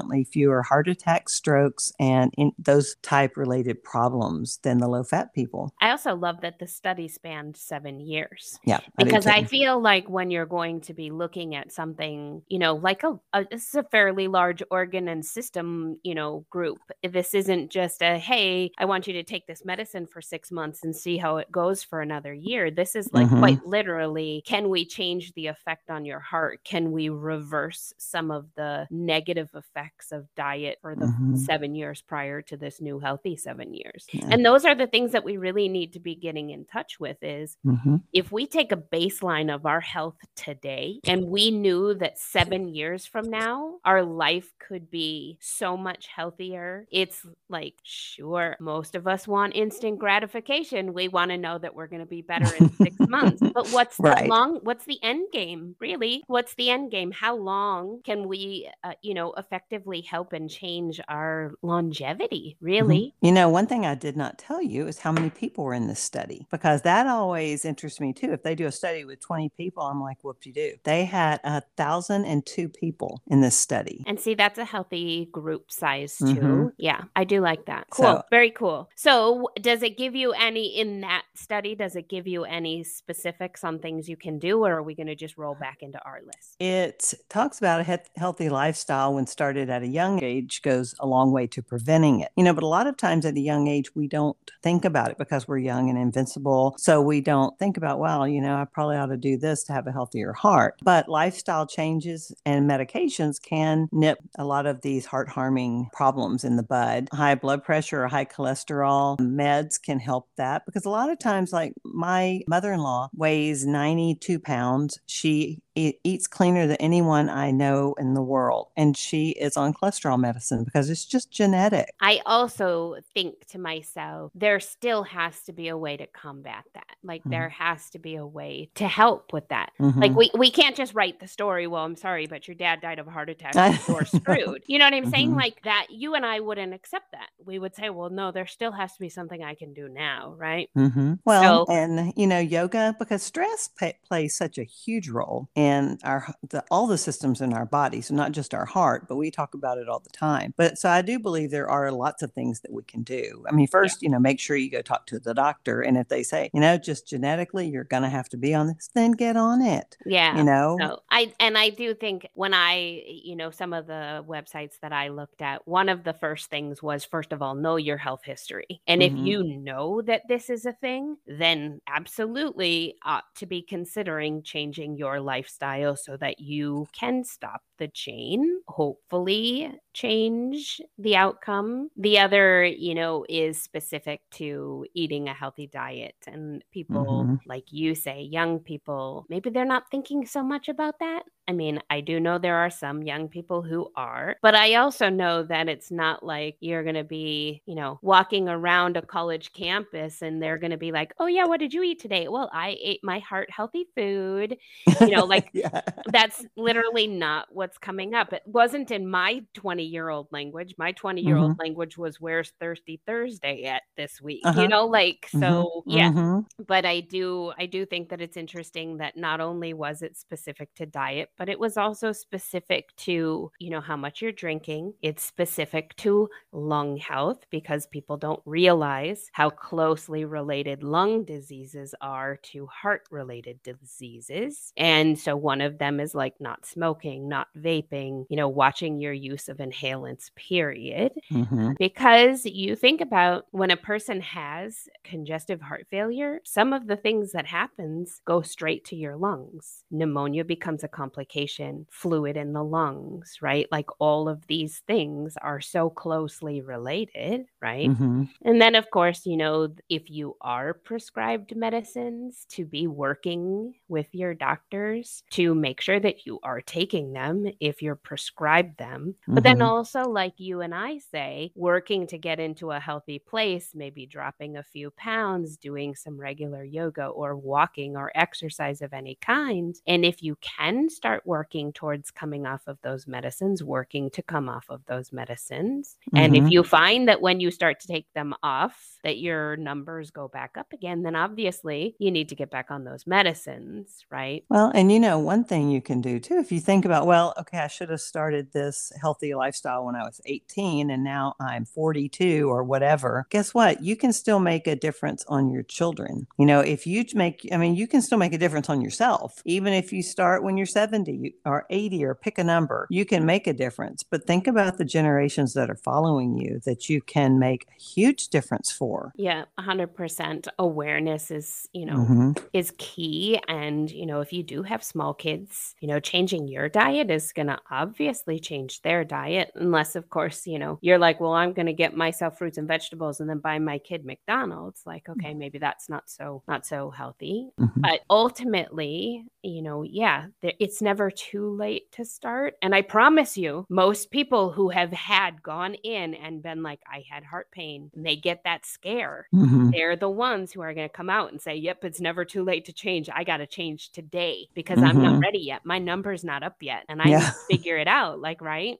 significantly 0.00 0.24
fewer 0.24 0.62
heart 0.62 0.88
attacks, 0.88 1.34
strokes, 1.34 1.92
and 1.98 2.32
in 2.36 2.52
those 2.58 2.96
type 3.02 3.36
related 3.36 3.82
problems 3.82 4.58
than 4.62 4.78
the 4.78 4.88
low 4.88 5.02
fat 5.04 5.32
people. 5.34 5.72
I 5.80 5.90
also 5.90 6.14
love 6.14 6.40
that 6.42 6.58
the 6.58 6.66
study 6.66 7.08
spanned 7.08 7.56
seven 7.56 8.00
years. 8.00 8.58
Yeah, 8.64 8.80
I 8.98 9.04
because 9.04 9.26
I 9.26 9.42
too. 9.42 9.48
feel 9.48 9.80
like 9.80 10.08
when 10.08 10.30
you're 10.30 10.46
going 10.46 10.80
to 10.82 10.94
be 10.94 11.10
looking 11.10 11.54
at 11.54 11.72
something, 11.72 12.42
you 12.48 12.58
know, 12.58 12.74
like 12.74 13.02
a, 13.02 13.18
a 13.32 13.44
this 13.50 13.68
is 13.68 13.74
a 13.74 13.82
fairly 13.84 14.28
large 14.28 14.62
organ 14.70 15.08
and 15.08 15.24
system, 15.24 15.98
you 16.02 16.14
know, 16.14 16.44
group. 16.50 16.78
This 17.02 17.34
isn't 17.34 17.70
just 17.70 18.02
a 18.02 18.18
hey, 18.18 18.70
I 18.78 18.84
want 18.84 19.06
you 19.06 19.12
to 19.14 19.22
take 19.22 19.46
this 19.46 19.64
medicine 19.64 20.06
for 20.06 20.20
six 20.22 20.50
months 20.50 20.82
and 20.84 20.94
see 20.94 21.16
how 21.16 21.38
it 21.38 21.50
goes 21.50 21.82
for 21.82 22.00
another 22.00 22.32
year. 22.34 22.70
This 22.70 22.94
is 22.94 23.08
like 23.12 23.28
Mhm. 23.28 23.38
quite 23.38 23.66
literally, 23.66 24.42
can 24.46 24.68
we 24.68 24.84
change 24.84 25.32
the 25.34 25.46
effect 25.48 25.90
on 25.90 26.04
your 26.04 26.20
heart? 26.20 26.60
Can 26.64 26.92
we 26.92 27.08
reverse 27.08 27.92
some 27.98 28.30
of 28.30 28.46
the 28.56 28.86
negative 28.90 29.50
effects 29.54 29.89
of 30.12 30.26
diet 30.34 30.78
for 30.80 30.94
the 30.94 31.06
Mhm. 31.06 31.36
seven 31.38 31.74
years 31.74 32.02
prior 32.02 32.42
to 32.42 32.56
this 32.56 32.80
new 32.80 32.98
healthy 32.98 33.36
seven 33.36 33.74
years? 33.74 34.06
Yeah. 34.12 34.28
And 34.30 34.44
those 34.44 34.64
are 34.64 34.74
the 34.74 34.86
things 34.86 35.12
that 35.12 35.24
we 35.24 35.36
really 35.36 35.68
need 35.68 35.92
to 35.94 36.00
be 36.00 36.14
getting 36.14 36.50
in 36.50 36.64
touch 36.64 36.98
with 37.00 37.22
is 37.22 37.56
Mhm. 37.66 38.02
if 38.12 38.32
we 38.32 38.46
take 38.46 38.72
a 38.72 38.76
baseline 38.76 39.52
of 39.54 39.66
our 39.66 39.80
health 39.80 40.16
today 40.36 41.00
and 41.04 41.26
we 41.26 41.50
knew 41.50 41.94
that 41.94 42.18
seven 42.18 42.68
years 42.68 43.06
from 43.06 43.28
now 43.30 43.78
our 43.84 44.02
life 44.02 44.52
could 44.58 44.90
be 44.90 45.36
so 45.40 45.76
much 45.76 46.06
healthier 46.06 46.86
it's 46.90 47.26
like 47.48 47.74
sure 47.82 48.56
most 48.60 48.94
of 48.94 49.06
us 49.06 49.26
want 49.26 49.54
instant 49.56 49.98
gratification 49.98 50.92
we 50.92 51.08
want 51.08 51.30
to 51.30 51.36
know 51.38 51.58
that 51.58 51.74
we're 51.74 51.86
going 51.86 52.00
to 52.00 52.06
be 52.06 52.22
better 52.22 52.52
in 52.56 52.68
six 52.74 52.96
months 53.08 53.42
but 53.54 53.68
what's 53.68 53.96
the 53.96 54.24
long 54.26 54.58
what's 54.62 54.84
the 54.84 54.98
end 55.02 55.26
game 55.32 55.74
really 55.80 56.22
what's 56.26 56.54
the 56.54 56.70
end 56.70 56.90
game 56.90 57.10
how 57.10 57.34
long 57.34 58.00
can 58.04 58.28
we 58.28 58.68
uh, 58.84 58.92
you 59.02 59.14
know 59.14 59.32
effectively 59.34 59.79
help 60.08 60.32
and 60.32 60.48
change 60.50 61.00
our 61.08 61.52
longevity 61.62 62.56
really 62.60 63.14
You 63.20 63.32
know, 63.32 63.48
one 63.48 63.66
thing 63.66 63.84
I 63.86 63.94
did 63.94 64.16
not 64.16 64.38
tell 64.38 64.62
you 64.62 64.86
is 64.86 64.98
how 64.98 65.12
many 65.12 65.30
people 65.30 65.64
were 65.64 65.74
in 65.74 65.86
this 65.88 66.00
study 66.00 66.46
because 66.50 66.82
that 66.82 67.06
always 67.06 67.64
interests 67.64 68.00
me 68.00 68.12
too. 68.12 68.32
If 68.32 68.42
they 68.42 68.54
do 68.54 68.66
a 68.66 68.72
study 68.72 69.04
with 69.04 69.20
20 69.20 69.50
people, 69.56 69.82
I'm 69.82 70.00
like, 70.00 70.18
whoop 70.22 70.40
de 70.40 70.52
doo. 70.52 70.74
They 70.84 71.04
had 71.04 71.40
a 71.44 71.62
thousand 71.76 72.24
and 72.26 72.44
two 72.44 72.68
people 72.68 73.22
in 73.26 73.40
this 73.40 73.56
study. 73.56 74.04
And 74.06 74.18
see, 74.20 74.34
that's 74.34 74.58
a 74.58 74.64
healthy 74.64 75.28
group 75.32 75.70
size 75.70 76.16
too. 76.18 76.24
Mhm. 76.24 76.72
Yeah, 76.78 77.02
I 77.16 77.24
do 77.24 77.40
like 77.40 77.66
that. 77.66 77.86
Cool. 77.90 78.04
So- 78.04 78.22
Very 78.30 78.50
cool. 78.50 78.88
So, 78.96 79.48
does 79.60 79.82
it 79.82 79.96
give 79.96 80.14
you 80.14 80.32
any 80.32 80.66
in 80.78 81.00
that 81.02 81.24
study? 81.34 81.74
Does 81.74 81.96
it 81.96 82.08
give 82.08 82.26
you 82.26 82.44
any 82.44 82.84
specifics 82.84 83.64
on 83.64 83.78
things 83.78 84.08
you 84.08 84.16
can 84.16 84.38
do, 84.38 84.64
or 84.64 84.74
are 84.76 84.82
we 84.82 84.94
going 84.94 85.06
to 85.08 85.14
just 85.14 85.36
roll 85.38 85.54
back 85.54 85.78
into 85.82 85.98
our 86.04 86.20
list? 86.24 86.56
It 86.60 87.14
talks 87.28 87.58
about 87.58 87.80
a 87.80 87.84
he- 87.84 87.96
healthy 88.20 88.48
lifestyle 88.48 89.14
when 89.14 89.26
started 89.26 89.69
at 89.70 89.82
a 89.82 89.86
young 89.86 90.22
age 90.22 90.62
goes 90.62 90.94
a 91.00 91.06
long 91.06 91.32
way 91.32 91.46
to 91.48 91.62
preventing 91.62 92.20
it. 92.20 92.30
You 92.36 92.44
know, 92.44 92.52
but 92.52 92.64
a 92.64 92.68
lot 92.68 92.86
of 92.86 92.96
times 92.96 93.26
at 93.26 93.34
a 93.34 93.40
young 93.40 93.68
age, 93.68 93.94
we 93.94 94.08
don't 94.08 94.36
think 94.62 94.84
about 94.84 95.10
it 95.10 95.18
because 95.18 95.46
we're 95.46 95.58
young 95.58 95.88
and 95.88 95.98
invincible. 95.98 96.74
So 96.78 97.00
we 97.00 97.20
don't 97.20 97.58
think 97.58 97.76
about, 97.76 97.98
well, 97.98 98.26
you 98.26 98.40
know, 98.40 98.56
I 98.56 98.64
probably 98.64 98.96
ought 98.96 99.06
to 99.06 99.16
do 99.16 99.36
this 99.36 99.64
to 99.64 99.72
have 99.72 99.86
a 99.86 99.92
healthier 99.92 100.32
heart. 100.32 100.74
But 100.82 101.08
lifestyle 101.08 101.66
changes 101.66 102.32
and 102.44 102.68
medications 102.68 103.40
can 103.40 103.88
nip 103.92 104.18
a 104.38 104.44
lot 104.44 104.66
of 104.66 104.80
these 104.82 105.06
heart 105.06 105.28
harming 105.28 105.88
problems 105.92 106.44
in 106.44 106.56
the 106.56 106.62
bud. 106.62 107.08
High 107.12 107.34
blood 107.34 107.64
pressure 107.64 108.04
or 108.04 108.08
high 108.08 108.24
cholesterol 108.24 109.18
meds 109.18 109.80
can 109.80 109.98
help 109.98 110.28
that 110.36 110.66
because 110.66 110.84
a 110.84 110.90
lot 110.90 111.10
of 111.10 111.18
times, 111.18 111.52
like 111.52 111.74
my 111.84 112.40
mother 112.48 112.72
in 112.72 112.80
law 112.80 113.08
weighs 113.14 113.66
92 113.66 114.38
pounds. 114.40 114.98
She 115.06 115.62
eats 116.04 116.26
cleaner 116.26 116.66
than 116.66 116.76
anyone 116.76 117.28
I 117.28 117.50
know 117.50 117.94
in 117.98 118.14
the 118.14 118.22
world. 118.22 118.68
And 118.76 118.96
she 118.96 119.30
is 119.30 119.56
on 119.56 119.72
cholesterol 119.74 120.18
medicine 120.18 120.64
because 120.64 120.90
it's 120.90 121.04
just 121.04 121.30
genetic. 121.30 121.90
I 122.00 122.20
also 122.26 122.96
think 123.14 123.46
to 123.48 123.58
myself, 123.58 124.32
there 124.34 124.60
still 124.60 125.02
has 125.04 125.40
to 125.42 125.52
be 125.52 125.68
a 125.68 125.76
way 125.76 125.96
to 125.96 126.06
combat 126.06 126.64
that. 126.74 126.96
Like, 127.02 127.22
Mhm. 127.24 127.30
there 127.30 127.48
has 127.50 127.90
to 127.90 127.98
be 127.98 128.16
a 128.16 128.26
way 128.26 128.70
to 128.74 128.86
help 128.86 129.32
with 129.32 129.48
that. 129.48 129.72
Like 129.78 130.12
Mhm. 130.12 130.16
we, 130.16 130.30
we 130.36 130.50
can't 130.50 130.76
just 130.76 130.94
write 130.94 131.20
the 131.20 131.28
story. 131.28 131.66
Well, 131.66 131.84
I'm 131.84 131.96
sorry, 131.96 132.26
but 132.26 132.46
your 132.48 132.54
dad 132.54 132.80
died 132.80 132.98
of 132.98 133.06
a 133.08 133.10
heart 133.10 133.30
attack. 133.30 133.54
You're 133.88 134.04
screwed. 134.58 134.62
You 134.66 134.78
know 134.78 134.84
what 134.86 134.94
I'm 134.94 135.10
saying? 135.10 135.32
Mhm. 135.32 135.36
Like 135.36 135.62
that. 135.64 135.86
You 135.90 136.14
and 136.14 136.24
I 136.26 136.40
wouldn't 136.40 136.74
accept 136.74 137.12
that. 137.12 137.28
We 137.44 137.58
would 137.58 137.74
say, 137.74 137.90
well, 137.90 138.10
no, 138.10 138.32
there 138.32 138.46
still 138.46 138.72
has 138.72 138.92
to 138.94 139.00
be 139.00 139.08
something 139.08 139.42
I 139.42 139.54
can 139.54 139.72
do 139.74 139.88
now, 139.88 140.34
right? 140.36 140.68
hmm 140.74 141.14
Well, 141.24 141.66
So- 141.66 141.72
and 141.72 142.12
you 142.16 142.26
know, 142.26 142.38
yoga 142.38 142.94
because 142.98 143.22
stress 143.22 143.68
pa 143.78 143.92
plays 144.06 144.36
such 144.36 144.58
a 144.58 144.64
huge 144.64 145.08
role 145.08 145.48
in 145.54 145.69
our 146.04 146.34
the, 146.48 146.64
all 146.70 146.86
the 146.86 146.98
systems 146.98 147.40
in 147.40 147.52
our 147.52 147.66
body. 147.66 148.00
So 148.00 148.14
not 148.14 148.32
just 148.32 148.54
our 148.54 148.64
heart, 148.66 149.06
but 149.08 149.16
we 149.16 149.30
talk 149.30 149.54
about 149.54 149.78
it 149.78 149.88
all 149.88 150.00
the 150.00 150.10
time. 150.10 150.54
But 150.56 150.78
so 150.78 150.88
I 150.88 151.02
do 151.02 151.18
believe 151.18 151.50
there 151.50 151.68
are 151.68 151.90
lots 151.92 152.22
of 152.22 152.32
things 152.32 152.60
that 152.60 152.72
we 152.72 152.82
can 152.84 153.02
do. 153.02 153.44
I 153.48 153.52
mean, 153.52 153.66
first, 153.66 154.02
you 154.02 154.08
know, 154.08 154.18
make 154.18 154.40
sure 154.40 154.56
you 154.56 154.70
go 154.70 154.82
talk 154.82 155.06
to 155.06 155.18
the 155.18 155.34
doctor, 155.34 155.80
and 155.82 155.96
if 155.96 156.08
they 156.08 156.22
say, 156.22 156.50
you 156.52 156.60
know, 156.60 156.76
just 156.78 157.06
genetically 157.08 157.68
you're 157.68 157.84
going 157.84 158.02
to 158.02 158.08
have 158.08 158.28
to 158.30 158.36
be 158.36 158.54
on 158.54 158.68
this, 158.68 158.90
then 158.94 159.12
get 159.12 159.36
on 159.36 159.62
it. 159.62 159.96
Yeah. 160.06 160.36
You 160.36 160.44
know, 160.44 160.76
So 160.80 161.00
I 161.10 161.32
and 161.40 161.56
I 161.58 161.70
do 161.70 161.94
think 161.94 162.28
when 162.34 162.54
I, 162.54 163.02
you 163.06 163.36
know, 163.36 163.50
some 163.50 163.72
of 163.72 163.86
the 163.86 164.24
websites 164.28 164.74
that 164.82 164.92
I 164.92 165.08
looked 165.08 165.42
at, 165.42 165.66
one 165.66 165.88
of 165.88 166.04
the 166.04 166.14
first 166.14 166.50
things 166.50 166.82
was 166.82 167.04
first 167.04 167.32
of 167.32 167.42
all, 167.42 167.54
know 167.54 167.76
your 167.76 167.96
health 167.96 168.22
history. 168.24 168.80
And 168.86 169.02
if 169.02 169.12
Mhm. 169.12 169.24
you 169.24 169.44
know 169.44 170.02
that 170.02 170.22
this 170.28 170.50
is 170.50 170.66
a 170.66 170.72
thing, 170.72 171.16
then 171.26 171.80
absolutely 171.86 172.96
ought 173.04 173.24
to 173.36 173.46
be 173.46 173.62
considering 173.62 174.42
changing 174.42 174.96
your 174.96 175.20
lifestyle 175.50 175.96
so 175.96 176.16
that 176.16 176.40
you 176.40 176.86
can 176.92 177.24
stop 177.24 177.62
the 177.78 177.88
chain, 177.88 178.60
hopefully 178.68 179.72
change 179.92 180.80
the 180.98 181.16
outcome. 181.16 181.90
The 181.96 182.18
other, 182.18 182.64
you 182.64 182.94
know, 182.94 183.24
is 183.28 183.60
specific 183.62 184.22
to 184.32 184.86
eating 184.94 185.28
a 185.28 185.34
healthy 185.34 185.66
diet. 185.66 186.14
And 186.26 186.64
people, 186.70 187.24
Mhm. 187.26 187.40
like 187.46 187.72
you 187.72 187.94
say, 187.94 188.22
young 188.22 188.60
people, 188.60 189.26
maybe 189.28 189.50
they're 189.50 189.64
not 189.64 189.90
thinking 189.90 190.26
so 190.26 190.42
much 190.42 190.68
about 190.68 190.98
that. 191.00 191.24
I 191.48 191.52
mean, 191.52 191.82
I 191.90 192.00
do 192.00 192.20
know 192.20 192.38
there 192.38 192.58
are 192.58 192.70
some 192.70 193.02
young 193.02 193.28
people 193.28 193.60
who 193.62 193.90
are, 193.96 194.36
but 194.40 194.54
I 194.54 194.76
also 194.76 195.08
know 195.08 195.42
that 195.42 195.68
it's 195.68 195.90
not 195.90 196.24
like 196.24 196.56
you're 196.60 196.84
going 196.84 196.94
to 196.94 197.02
be, 197.02 197.60
you 197.66 197.74
know, 197.74 197.98
walking 198.02 198.48
around 198.48 198.96
a 198.96 199.02
college 199.02 199.52
campus 199.52 200.22
and 200.22 200.40
they're 200.40 200.58
going 200.58 200.70
to 200.70 200.76
be 200.76 200.92
like, 200.92 201.12
oh, 201.18 201.26
yeah, 201.26 201.46
what 201.46 201.58
did 201.58 201.74
you 201.74 201.82
eat 201.82 201.98
today? 201.98 202.28
Well, 202.28 202.48
I 202.52 202.76
ate 202.80 203.00
my 203.02 203.18
heart 203.18 203.50
healthy 203.50 203.86
food. 203.96 204.58
You 205.00 205.10
know, 205.10 205.24
like 205.24 205.50
yeah. 205.52 205.80
that's 206.06 206.44
literally 206.56 207.08
not 207.08 207.48
what's 207.50 207.78
coming 207.78 208.14
up. 208.14 208.32
It 208.32 208.42
wasn't 208.46 208.92
in 208.92 209.08
my 209.10 209.42
20 209.54 209.79
year 209.84 210.08
old 210.08 210.28
language. 210.32 210.74
My 210.78 210.92
20 210.92 211.22
year 211.22 211.36
old 211.38 211.52
language 211.58 211.96
was 211.98 212.20
where's 212.20 212.52
Thirsty 212.60 213.02
Thursday 213.06 213.64
at 213.64 213.82
this 213.96 214.20
week, 214.20 214.44
Uh-huh. 214.44 214.60
you 214.60 214.68
know, 214.68 214.86
like, 214.86 215.26
Mhm. 215.34 215.66
so 215.66 215.84
yeah. 215.88 216.10
Mhm. 216.10 216.46
But 216.66 216.84
I 216.84 217.00
do, 217.00 217.52
I 217.58 217.66
do 217.66 217.86
think 217.86 218.10
that 218.10 218.20
it's 218.20 218.36
interesting 218.36 218.98
that 218.98 219.16
not 219.16 219.40
only 219.40 219.72
was 219.74 220.02
it 220.02 220.16
specific 220.16 220.74
to 220.74 220.86
diet, 220.86 221.30
but 221.38 221.48
it 221.48 221.58
was 221.58 221.76
also 221.78 222.12
specific 222.12 222.94
to, 222.98 223.50
you 223.58 223.70
know, 223.70 223.80
how 223.80 223.96
much 223.96 224.20
you're 224.20 224.32
drinking. 224.32 224.94
It's 225.02 225.22
specific 225.24 225.96
to 225.96 226.28
lung 226.52 226.96
health 226.98 227.46
because 227.50 227.86
people 227.86 228.18
don't 228.18 228.42
realize 228.44 229.30
how 229.32 229.50
closely 229.50 230.24
related 230.26 230.82
lung 230.82 231.24
diseases 231.24 231.94
are 232.02 232.36
to 232.38 232.66
heart 232.66 233.02
related 233.10 233.62
diseases. 233.62 234.72
And 234.76 235.18
so 235.18 235.36
one 235.36 235.60
of 235.60 235.78
them 235.78 236.00
is 236.00 236.14
like 236.14 236.40
not 236.40 236.66
smoking, 236.66 237.28
not 237.28 237.48
vaping, 237.56 238.26
you 238.28 238.36
know, 238.36 238.48
watching 238.48 238.98
your 239.00 239.12
use 239.12 239.48
of 239.48 239.60
inhalants, 239.70 240.34
period. 240.34 241.12
Mhm. 241.30 241.76
Because 241.78 242.44
you 242.46 242.76
think 242.76 243.00
about 243.00 243.46
when 243.50 243.70
a 243.70 243.76
person 243.76 244.20
has 244.20 244.88
congestive 245.04 245.60
heart 245.60 245.86
failure, 245.90 246.40
some 246.44 246.72
of 246.72 246.86
the 246.86 246.96
things 246.96 247.32
that 247.32 247.46
happens 247.46 248.20
go 248.24 248.42
straight 248.42 248.84
to 248.86 248.96
your 248.96 249.16
lungs. 249.16 249.84
Pneumonia 249.90 250.44
becomes 250.44 250.84
a 250.84 250.88
complication, 250.88 251.86
fluid 251.90 252.36
in 252.36 252.52
the 252.52 252.64
lungs, 252.64 253.38
right? 253.40 253.66
Like 253.70 253.88
all 253.98 254.28
of 254.28 254.46
these 254.46 254.80
things 254.86 255.36
are 255.42 255.60
so 255.60 255.90
closely 255.90 256.60
related, 256.60 257.46
right? 257.60 257.90
Mhm. 257.90 258.28
And 258.44 258.60
then, 258.60 258.74
of 258.74 258.90
course, 258.90 259.26
you 259.26 259.36
know, 259.36 259.68
if 259.88 260.10
you 260.10 260.36
are 260.40 260.74
prescribed 260.74 261.54
medicines, 261.56 262.46
to 262.50 262.64
be 262.64 262.86
working 262.86 263.74
with 263.88 264.14
your 264.14 264.34
doctors 264.34 265.22
to 265.30 265.54
make 265.54 265.80
sure 265.80 266.00
that 266.00 266.26
you 266.26 266.38
are 266.42 266.60
taking 266.60 267.12
them 267.12 267.46
if 267.60 267.82
you're 267.82 267.94
prescribed 267.96 268.78
them. 268.78 269.14
But 269.28 269.44
then 269.44 269.59
Mhm. 269.60 269.70
also, 269.70 270.02
like 270.08 270.34
you 270.38 270.60
and 270.60 270.74
I 270.74 270.98
say, 270.98 271.52
working 271.54 272.06
to 272.08 272.18
get 272.18 272.40
into 272.40 272.70
a 272.70 272.80
healthy 272.80 273.18
place, 273.18 273.74
maybe 273.74 274.06
dropping 274.06 274.56
a 274.56 274.62
few 274.62 274.90
pounds, 274.92 275.56
doing 275.56 275.94
some 275.94 276.18
regular 276.20 276.64
yoga 276.64 277.06
or 277.06 277.36
walking 277.36 277.96
or 277.96 278.10
exercise 278.14 278.82
of 278.82 278.92
any 278.92 279.16
kind. 279.16 279.76
And 279.86 280.04
if 280.04 280.22
you 280.22 280.36
can 280.40 280.88
start 280.90 281.26
working 281.26 281.72
towards 281.72 282.10
coming 282.10 282.46
off 282.46 282.66
of 282.66 282.78
those 282.82 283.06
medicines, 283.06 283.62
working 283.62 284.10
to 284.10 284.22
come 284.22 284.48
off 284.48 284.66
of 284.70 284.84
those 284.86 285.12
medicines. 285.12 285.96
And 286.14 286.34
if 286.36 286.44
Mhm. 286.44 286.50
you 286.50 286.62
find 286.64 287.08
that 287.08 287.20
when 287.22 287.40
you 287.40 287.50
start 287.50 287.80
to 287.80 287.86
take 287.88 288.06
them 288.14 288.34
off, 288.42 288.98
that 289.04 289.18
your 289.18 289.56
numbers 289.56 290.10
go 290.10 290.28
back 290.28 290.56
up 290.56 290.72
again, 290.72 291.02
then 291.02 291.16
obviously 291.16 291.96
you 291.98 292.10
need 292.10 292.28
to 292.30 292.34
get 292.36 292.50
back 292.50 292.70
on 292.70 292.84
those 292.84 293.06
medicines, 293.06 294.04
right? 294.10 294.44
Well, 294.48 294.72
and 294.74 294.90
you 294.90 294.98
know, 294.98 295.18
one 295.20 295.44
thing 295.44 295.70
you 295.70 295.80
can 295.80 296.00
do 296.00 296.18
too, 296.18 296.38
if 296.38 296.50
you 296.50 296.58
think 296.60 296.84
about, 296.84 297.06
well, 297.06 297.34
okay, 297.38 297.58
I 297.58 297.68
should 297.68 297.88
have 297.90 298.00
started 298.00 298.50
this 298.52 298.90
healthy 299.00 299.32
lifestyle 299.50 299.84
when 299.84 299.96
I 299.96 300.04
was 300.04 300.20
18 300.26 300.90
and 300.90 301.02
now 301.02 301.34
I'm 301.40 301.64
42 301.64 302.48
or 302.48 302.62
whatever. 302.62 303.26
Guess 303.30 303.52
what? 303.52 303.82
You 303.82 303.96
can 303.96 304.12
still 304.12 304.38
make 304.38 304.68
a 304.68 304.76
difference 304.76 305.24
on 305.26 305.50
your 305.50 305.64
children. 305.64 306.28
You 306.38 306.46
know, 306.46 306.60
if 306.60 306.86
you 306.86 307.04
make, 307.14 307.48
I 307.52 307.56
mean, 307.56 307.74
you 307.74 307.88
can 307.88 308.00
still 308.00 308.18
make 308.18 308.32
a 308.32 308.38
difference 308.38 308.68
on 308.68 308.80
yourself. 308.80 309.42
Even 309.44 309.72
if 309.72 309.92
you 309.92 310.02
start 310.02 310.44
when 310.44 310.56
you're 310.56 310.66
70 310.66 311.34
or 311.44 311.66
80 311.68 312.04
or 312.04 312.14
pick 312.14 312.38
a 312.38 312.44
number, 312.44 312.86
you 312.90 313.04
can 313.04 313.26
make 313.26 313.48
a 313.48 313.52
difference. 313.52 314.04
But 314.04 314.24
think 314.24 314.46
about 314.46 314.78
the 314.78 314.84
generations 314.84 315.54
that 315.54 315.68
are 315.68 315.76
following 315.76 316.36
you 316.38 316.60
that 316.64 316.88
you 316.88 317.00
can 317.00 317.38
make 317.38 317.66
a 317.68 317.80
huge 317.82 318.28
difference 318.28 318.70
for. 318.70 319.12
Yeah, 319.16 319.44
100% 319.58 320.46
awareness 320.58 321.30
is, 321.32 321.68
you 321.72 321.86
know, 321.86 322.06
Mhm. 322.08 322.38
is 322.52 322.72
key 322.78 323.40
and 323.48 323.90
you 323.90 324.06
know 324.06 324.20
if 324.20 324.32
you 324.32 324.42
do 324.42 324.62
have 324.62 324.82
small 324.82 325.14
kids 325.14 325.74
you 325.80 325.88
know 325.88 326.00
changing 326.00 326.48
your 326.48 326.68
diet 326.68 327.10
is 327.10 327.32
going 327.32 327.46
to 327.46 327.58
obviously 327.70 328.38
change 328.38 328.82
their 328.82 329.04
diet 329.04 329.39
unless 329.54 329.96
of 329.96 330.08
course 330.10 330.46
you 330.46 330.58
know 330.58 330.78
you're 330.82 330.98
like 330.98 331.20
well 331.20 331.32
i'm 331.34 331.52
going 331.52 331.66
to 331.66 331.72
get 331.72 331.96
myself 331.96 332.36
fruits 332.38 332.58
and 332.58 332.68
vegetables 332.68 333.20
and 333.20 333.28
then 333.28 333.38
buy 333.38 333.58
my 333.58 333.78
kid 333.78 334.04
mcdonald's 334.04 334.82
like 334.86 335.08
okay 335.08 335.34
maybe 335.34 335.58
that's 335.58 335.88
not 335.88 336.08
so 336.10 336.42
not 336.48 336.66
so 336.66 336.90
healthy 336.90 337.48
Mhm. 337.58 337.72
but 337.76 338.00
ultimately 338.10 339.24
you 339.42 339.62
know 339.62 339.82
yeah 339.82 340.26
there, 340.42 340.52
it's 340.58 340.82
never 340.82 341.10
too 341.10 341.50
late 341.56 341.90
to 341.92 342.04
start 342.04 342.54
and 342.62 342.74
i 342.74 342.82
promise 342.82 343.36
you 343.36 343.66
most 343.68 344.10
people 344.10 344.50
who 344.50 344.68
have 344.70 344.92
had 344.92 345.42
gone 345.42 345.74
in 345.74 346.14
and 346.14 346.42
been 346.42 346.62
like 346.62 346.80
i 346.90 347.04
had 347.10 347.24
heart 347.24 347.50
pain 347.52 347.90
and 347.94 348.04
they 348.04 348.16
get 348.16 348.42
that 348.44 348.66
scare 348.66 349.28
Mhm. 349.34 349.70
they're 349.72 349.96
the 349.96 350.08
ones 350.10 350.52
who 350.52 350.60
are 350.62 350.74
going 350.74 350.88
to 350.88 350.92
come 350.92 351.08
out 351.10 351.30
and 351.30 351.40
say, 351.40 351.54
Yep, 351.54 351.84
it's 351.84 352.00
never 352.00 352.24
too 352.24 352.42
late 352.42 352.64
to 352.64 352.72
change. 352.72 353.08
I 353.14 353.22
got 353.24 353.36
to 353.38 353.46
change 353.46 353.90
today 353.92 354.48
because 354.54 354.82
I'm 354.82 355.00
not 355.00 355.14
Mhm. 355.14 355.22
ready 355.22 355.38
yet. 355.38 355.64
My 355.64 355.78
number's 355.78 356.24
not 356.24 356.42
up 356.42 356.56
yet. 356.60 356.84
And 356.88 357.00
I 357.00 357.08
Yeah. 357.08 357.30
figure 357.48 357.76
it 357.78 357.86
out. 357.86 358.20
Like, 358.20 358.40
right? 358.40 358.78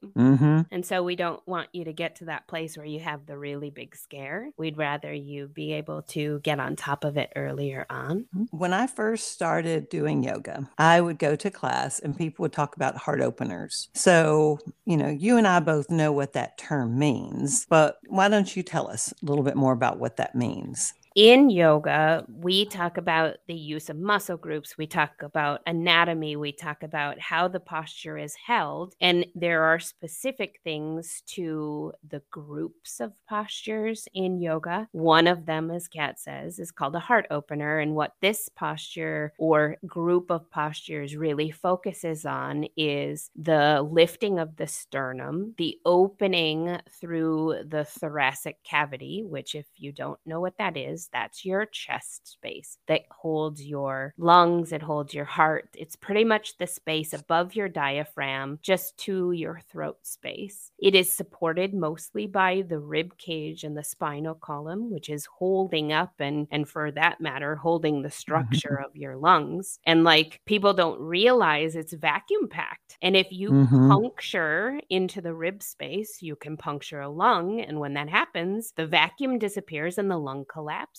Mhm. 0.50 0.66
And 0.71 0.85
so 0.85 1.02
we 1.02 1.16
don't 1.16 1.47
want 1.47 1.69
you 1.73 1.85
to 1.85 1.92
get 1.92 2.16
to 2.16 2.25
that 2.26 2.47
place 2.47 2.76
where 2.76 2.87
you 2.87 3.00
have 3.00 3.26
the 3.26 3.38
really 3.38 3.71
big 3.71 3.95
scare. 3.97 4.50
We'd 4.57 4.76
rather 4.76 5.12
you 5.12 5.49
be 5.49 5.73
able 5.73 6.02
to 6.02 6.40
get 6.40 6.61
on 6.61 6.76
top 6.76 7.04
of 7.04 7.16
it 7.16 7.33
earlier 7.37 7.87
on. 7.90 8.26
When 8.50 8.73
I 8.73 8.87
first 8.87 9.33
started 9.33 9.88
doing 9.88 10.23
yoga, 10.23 10.69
I 10.78 11.00
would 11.00 11.19
go 11.19 11.37
to 11.37 11.50
class 11.50 11.99
and 12.00 12.16
people 12.16 12.42
would 12.45 12.52
talk 12.52 12.76
about 12.76 12.97
heart 12.97 13.21
openers. 13.21 13.88
So, 13.95 14.59
you 14.87 14.97
know, 14.97 15.09
you 15.09 15.37
and 15.37 15.47
I 15.47 15.61
both 15.61 15.90
know 15.90 16.12
what 16.12 16.33
that 16.35 16.59
term 16.59 16.99
means, 16.99 17.66
but 17.69 17.99
why 18.09 18.28
don't 18.28 18.54
you 18.57 18.62
tell 18.62 18.88
us 18.88 19.12
a 19.23 19.26
little 19.26 19.45
bit 19.45 19.57
more 19.57 19.73
about 19.73 19.99
what 19.99 20.16
that 20.16 20.35
means? 20.35 20.95
In 21.17 21.50
yoga, 21.50 22.25
we 22.29 22.64
talk 22.67 22.97
about 22.97 23.38
the 23.49 23.55
use 23.55 23.90
of 23.90 23.97
muscle 23.97 24.37
groups. 24.37 24.79
We 24.79 24.87
talk 24.87 25.23
about 25.23 25.61
anatomy. 25.67 26.37
We 26.37 26.52
talk 26.52 26.85
about 26.85 27.19
how 27.19 27.49
the 27.49 27.59
posture 27.59 28.17
is 28.17 28.37
held. 28.37 28.95
And 29.00 29.26
there 29.35 29.64
are 29.64 29.81
specific 29.81 30.61
things 30.62 31.25
to 31.35 31.93
the 32.09 32.23
groups 32.31 33.00
of 33.00 33.12
postures 33.29 34.07
in 34.14 34.40
yoga. 34.40 34.87
One 34.93 35.26
of 35.26 35.47
them, 35.47 35.73
as 35.73 35.88
Kat 35.88 36.21
says, 36.21 36.61
is 36.61 36.71
called 36.71 36.95
a 36.95 37.00
heart 37.00 37.26
opener. 37.33 37.81
And 37.81 37.97
what 37.97 38.14
this 38.21 38.49
posture 38.49 39.33
or 39.37 39.79
group 39.85 40.31
of 40.31 40.49
postures 40.52 41.17
really 41.17 41.50
focuses 41.50 42.25
on 42.25 42.67
is 42.76 43.33
the 43.35 43.83
lifting 43.83 44.38
of 44.38 44.55
the 44.55 44.69
sternum, 44.69 45.55
the 45.59 45.76
opening 45.85 46.79
through 46.88 47.64
the 47.67 47.85
thoracic 47.85 48.62
cavity, 48.62 49.25
which, 49.25 49.57
if 49.57 49.67
you 49.76 49.90
don't 49.90 50.21
know 50.25 50.40
what 50.40 50.57
that 50.59 50.76
is, 50.76 51.00
that's 51.09 51.45
your 51.45 51.66
chest 51.66 52.28
space 52.28 52.78
that 52.87 53.02
holds 53.11 53.62
your 53.64 54.14
lungs, 54.19 54.73
it 54.73 54.83
holds 54.83 55.14
your 55.14 55.25
heart. 55.25 55.69
It's 55.76 55.97
pretty 55.97 56.25
much 56.25 56.57
the 56.59 56.66
space 56.66 57.12
above 57.12 57.54
your 57.54 57.69
diaphragm, 57.69 58.59
just 58.62 58.97
to 58.99 59.33
your 59.33 59.61
throat 59.71 59.99
space. 60.02 60.71
It 60.78 60.95
is 60.95 61.12
supported 61.12 61.75
mostly 61.75 62.26
by 62.26 62.62
the 62.69 62.78
rib 62.78 63.16
cage 63.19 63.64
and 63.64 63.76
the 63.76 63.85
spinal 63.85 64.35
column, 64.35 64.90
which 64.90 65.09
is 65.09 65.26
holding 65.26 65.92
up 65.92 66.12
and, 66.19 66.47
and 66.50 66.69
for 66.69 66.90
that 66.92 67.21
matter, 67.21 67.57
holding 67.57 68.02
the 68.02 68.11
structure 68.11 68.80
of 68.85 68.95
your 68.97 69.16
lungs. 69.16 69.78
And 69.87 70.04
like 70.04 70.40
people 70.47 70.73
don't 70.75 71.00
realize 71.00 71.75
it's 71.76 71.92
vacuum 71.92 72.49
packed. 72.49 72.97
And 73.02 73.16
if 73.16 73.26
you 73.30 73.54
Mhm. 73.54 73.80
puncture 73.88 74.80
into 74.88 75.21
the 75.21 75.35
rib 75.35 75.62
space, 75.62 76.23
you 76.23 76.37
can 76.37 76.57
puncture 76.57 77.00
a 77.00 77.09
lung. 77.09 77.61
And 77.61 77.80
when 77.80 77.95
that 77.95 78.09
happens, 78.09 78.73
the 78.76 78.87
vacuum 78.87 79.38
disappears 79.38 79.99
and 79.99 80.11
the 80.11 80.19
lung 80.19 80.45
collapses. 80.50 80.89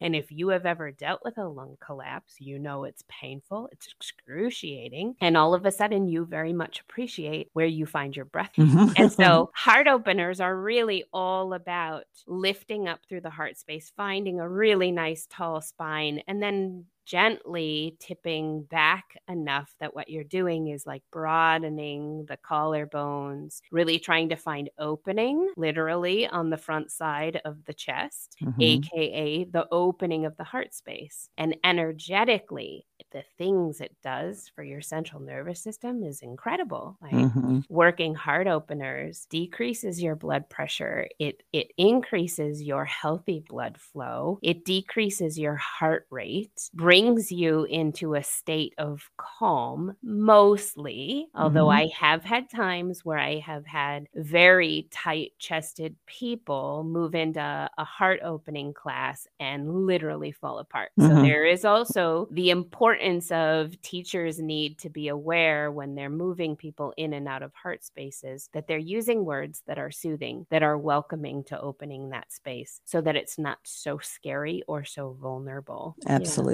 And 0.00 0.14
if 0.14 0.30
you 0.30 0.48
have 0.48 0.66
ever 0.66 0.90
dealt 0.90 1.20
with 1.24 1.38
a 1.38 1.48
lung 1.48 1.76
collapse, 1.84 2.36
you 2.38 2.58
know 2.58 2.84
it's 2.84 3.04
painful, 3.08 3.68
it's 3.72 3.88
excruciating. 3.88 5.16
And 5.20 5.36
all 5.36 5.54
of 5.54 5.64
a 5.66 5.72
sudden, 5.72 6.08
you 6.08 6.24
very 6.24 6.52
much 6.52 6.80
appreciate 6.80 7.48
where 7.52 7.66
you 7.66 7.86
find 7.86 8.14
your 8.14 8.24
breath. 8.24 8.52
Mm-hmm. 8.56 8.92
And 8.96 9.12
so, 9.12 9.50
heart 9.54 9.88
openers 9.88 10.40
are 10.40 10.56
really 10.56 11.04
all 11.12 11.54
about 11.54 12.04
lifting 12.26 12.88
up 12.88 13.00
through 13.08 13.22
the 13.22 13.30
heart 13.30 13.56
space, 13.56 13.92
finding 13.96 14.40
a 14.40 14.48
really 14.48 14.92
nice 14.92 15.26
tall 15.30 15.60
spine, 15.60 16.22
and 16.26 16.42
then 16.42 16.86
gently 17.04 17.96
tipping 18.00 18.62
back 18.64 19.16
enough 19.28 19.74
that 19.80 19.94
what 19.94 20.08
you're 20.08 20.24
doing 20.24 20.68
is 20.68 20.86
like 20.86 21.02
broadening 21.10 22.26
the 22.26 22.36
collarbones, 22.36 23.60
really 23.70 23.98
trying 23.98 24.28
to 24.30 24.36
find 24.36 24.70
opening 24.78 25.50
literally 25.56 26.26
on 26.26 26.50
the 26.50 26.56
front 26.58 26.90
side 26.90 27.40
of 27.44 27.64
the 27.64 27.74
chest, 27.74 28.36
Mhm. 28.40 28.90
aka 28.90 29.44
the 29.44 29.66
opening 29.72 30.26
of 30.26 30.36
the 30.36 30.44
heart 30.44 30.74
space. 30.74 31.28
And 31.38 31.56
energetically, 31.64 32.86
the 33.12 33.24
things 33.38 33.80
it 33.80 33.96
does 34.02 34.48
for 34.54 34.62
your 34.62 34.80
central 34.80 35.20
nervous 35.20 35.62
system 35.62 36.02
is 36.04 36.20
incredible. 36.22 36.96
Like 37.00 37.30
Mhm. 37.34 37.62
working 37.68 38.14
heart 38.16 38.48
openers 38.48 39.26
decreases 39.30 40.02
your 40.02 40.16
blood 40.16 40.48
pressure 40.50 41.08
it 41.20 41.42
it 41.52 41.70
increases 41.78 42.60
your 42.62 42.84
healthy 42.84 43.44
blood 43.48 43.78
flow 43.78 44.40
it 44.42 44.64
decreases 44.64 45.38
your 45.38 45.54
heart 45.54 46.04
rate 46.10 46.68
brings 46.90 47.30
you 47.30 47.62
into 47.66 48.14
a 48.16 48.22
state 48.22 48.74
of 48.76 49.08
calm 49.16 49.94
mostly 50.02 51.28
although 51.36 51.68
Mhm. 51.68 51.74
i 51.82 51.86
have 51.96 52.24
had 52.24 52.50
times 52.50 53.04
where 53.04 53.18
i 53.18 53.38
have 53.38 53.64
had 53.64 54.08
very 54.16 54.88
tight 54.90 55.30
chested 55.38 55.94
people 56.06 56.82
move 56.82 57.14
into 57.14 57.40
a 57.78 57.84
heart 57.84 58.18
opening 58.24 58.72
class 58.74 59.28
and 59.38 59.86
literally 59.86 60.32
fall 60.32 60.58
apart 60.58 60.90
so 60.98 61.14
Mhm. 61.14 61.22
there 61.22 61.44
is 61.44 61.64
also 61.64 62.26
the 62.32 62.50
importance 62.50 63.30
of 63.30 63.80
teachers 63.82 64.40
need 64.40 64.76
to 64.78 64.90
be 64.90 65.06
aware 65.08 65.70
when 65.70 65.94
they're 65.94 66.10
moving 66.10 66.56
people 66.56 66.92
in 66.96 67.12
and 67.12 67.28
out 67.28 67.42
of 67.44 67.52
heart 67.54 67.84
spaces 67.84 68.48
that 68.52 68.66
they're 68.66 68.78
using 68.96 69.24
words 69.24 69.62
that 69.66 69.78
are 69.78 69.90
soothing, 69.92 70.44
that 70.50 70.62
are 70.64 70.76
welcoming 70.78 71.44
to 71.44 71.60
opening 71.60 72.10
that 72.10 72.32
space 72.32 72.80
so 72.84 73.00
that 73.00 73.14
it's 73.16 73.38
not 73.38 73.58
so 73.64 73.98
scary 73.98 74.62
or 74.66 74.84
so 74.84 75.12
vulnerable. 75.20 75.96
Yeah. 76.06 76.50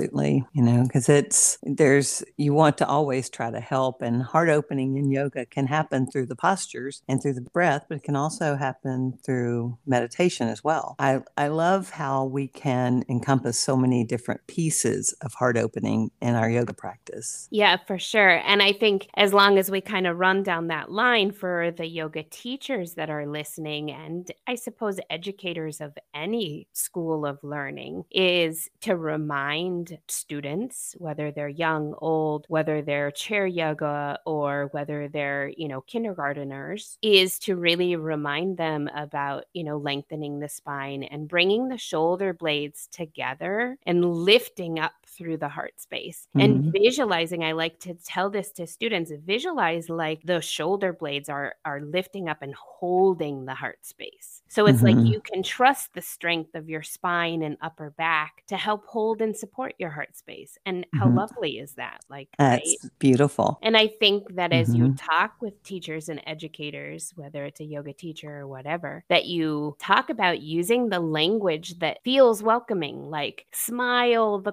You 0.53 0.63
know, 0.63 0.83
because 0.83 1.09
it's 1.09 1.59
there's 1.63 2.23
you 2.37 2.53
want 2.53 2.79
to 2.79 2.87
always 2.87 3.31
try 3.31 3.51
to 3.51 3.61
help, 3.61 4.03
and 4.03 4.23
heart 4.23 4.49
opening 4.49 4.97
in 4.97 5.11
yoga 5.11 5.47
can 5.47 5.67
happen 5.67 6.07
through 6.11 6.27
the 6.27 6.37
postures 6.37 7.03
and 7.09 7.23
through 7.23 7.35
the 7.35 7.41
breath, 7.41 7.85
but 7.89 7.99
it 7.99 8.03
can 8.03 8.17
also 8.17 8.57
happen 8.57 9.19
through 9.25 9.77
meditation 9.87 10.49
as 10.49 10.63
well. 10.63 10.95
I, 10.99 11.23
I 11.37 11.49
love 11.49 11.91
how 11.91 12.25
we 12.25 12.49
can 12.49 13.05
encompass 13.09 13.59
so 13.59 13.77
many 13.77 14.05
different 14.05 14.47
pieces 14.47 15.13
of 15.23 15.35
heart 15.35 15.57
opening 15.57 16.11
in 16.21 16.35
our 16.35 16.51
yoga 16.51 16.75
practice. 16.75 17.49
Yeah, 17.51 17.77
for 17.87 17.99
sure. 17.99 18.43
And 18.47 18.63
I 18.63 18.73
think 18.73 19.09
as 19.17 19.33
long 19.33 19.59
as 19.59 19.71
we 19.71 19.81
kind 19.81 20.07
of 20.07 20.19
run 20.19 20.43
down 20.43 20.69
that 20.69 20.91
line 20.91 21.33
for 21.33 21.71
the 21.71 21.87
yoga 21.87 22.23
teachers 22.25 22.95
that 22.95 23.11
are 23.11 23.27
listening, 23.27 23.91
and 23.91 24.31
I 24.47 24.55
suppose 24.55 24.99
educators 25.11 25.81
of 25.81 25.97
any 26.15 26.69
school 26.73 27.27
of 27.27 27.39
learning, 27.43 28.05
is 28.11 28.69
to 28.83 28.97
remind 28.97 29.99
students, 30.17 30.95
whether 30.99 31.31
they're 31.31 31.49
young, 31.49 31.95
old, 31.99 32.47
whether 32.49 32.83
they're 32.83 33.11
chair 33.11 33.47
yoga 33.47 34.19
or 34.27 34.69
whether 34.73 35.09
they're, 35.09 35.53
you 35.57 35.69
know, 35.69 35.83
kindergarteners, 35.83 36.97
is 37.03 37.39
to 37.41 37.57
really 37.57 37.97
remind 37.97 38.57
them 38.57 38.89
about, 38.95 39.45
you 39.53 39.65
know, 39.65 39.77
lengthening 39.79 40.41
the 40.41 40.49
spine 40.49 41.03
and 41.05 41.29
bringing 41.29 41.69
the 41.69 41.79
shoulder 41.79 42.33
blades 42.33 42.89
together 42.91 43.79
and 43.87 44.05
lifting 44.05 44.79
up 44.79 44.95
through 45.17 45.37
the 45.37 45.49
heart 45.49 45.81
space 45.81 46.29
and 46.39 46.63
Mhm. 46.65 46.73
visualizing 46.73 47.43
i 47.45 47.53
like 47.53 47.79
to 47.81 47.95
tell 47.95 48.29
this 48.31 48.53
to 48.53 48.67
students 48.67 49.11
visualize 49.25 49.89
like 49.89 50.21
the 50.25 50.41
shoulder 50.41 50.93
blades 50.93 51.29
are 51.29 51.55
are 51.65 51.81
lifting 51.81 52.29
up 52.29 52.43
and 52.43 52.55
holding 52.55 53.45
the 53.47 53.55
heart 53.55 53.79
space 53.85 54.43
so 54.49 54.67
it's 54.67 54.81
Mhm. 54.81 54.83
like 54.83 55.07
you 55.07 55.21
can 55.21 55.43
trust 55.43 55.93
the 55.95 56.03
strength 56.03 56.55
of 56.55 56.69
your 56.69 56.83
spine 56.83 57.43
and 57.43 57.57
upper 57.61 57.91
back 57.91 58.43
to 58.47 58.57
help 58.57 58.85
hold 58.87 59.21
and 59.23 59.37
support 59.37 59.75
your 59.79 59.91
heart 59.91 60.17
space 60.17 60.59
and 60.67 60.87
how 60.93 61.09
Mhm. 61.09 61.17
lovely 61.17 61.59
is 61.59 61.75
that 61.75 62.01
like 62.09 62.29
right 62.39 62.61
That's 62.65 62.89
beautiful. 62.99 63.59
and 63.63 63.77
I 63.77 63.89
think 63.89 64.35
that 64.35 64.53
as 64.53 64.75
you 64.75 64.89
Mhm. 64.89 64.97
talk 64.97 65.35
with 65.41 65.63
teachers 65.63 66.09
and 66.09 66.21
educators, 66.27 67.13
whether 67.17 67.45
it's 67.45 67.61
a 67.61 67.65
yoga 67.65 67.93
teacher 67.93 68.39
or 68.41 68.47
whatever, 68.49 69.05
that 69.09 69.27
you 69.27 69.77
talk 69.81 70.11
about 70.11 70.41
using 70.43 70.89
the 70.89 71.01
language 71.01 71.79
that 71.79 72.03
feels 72.05 72.43
welcoming, 72.43 73.11
like 73.11 73.47
smile 73.53 74.39
the 74.39 74.53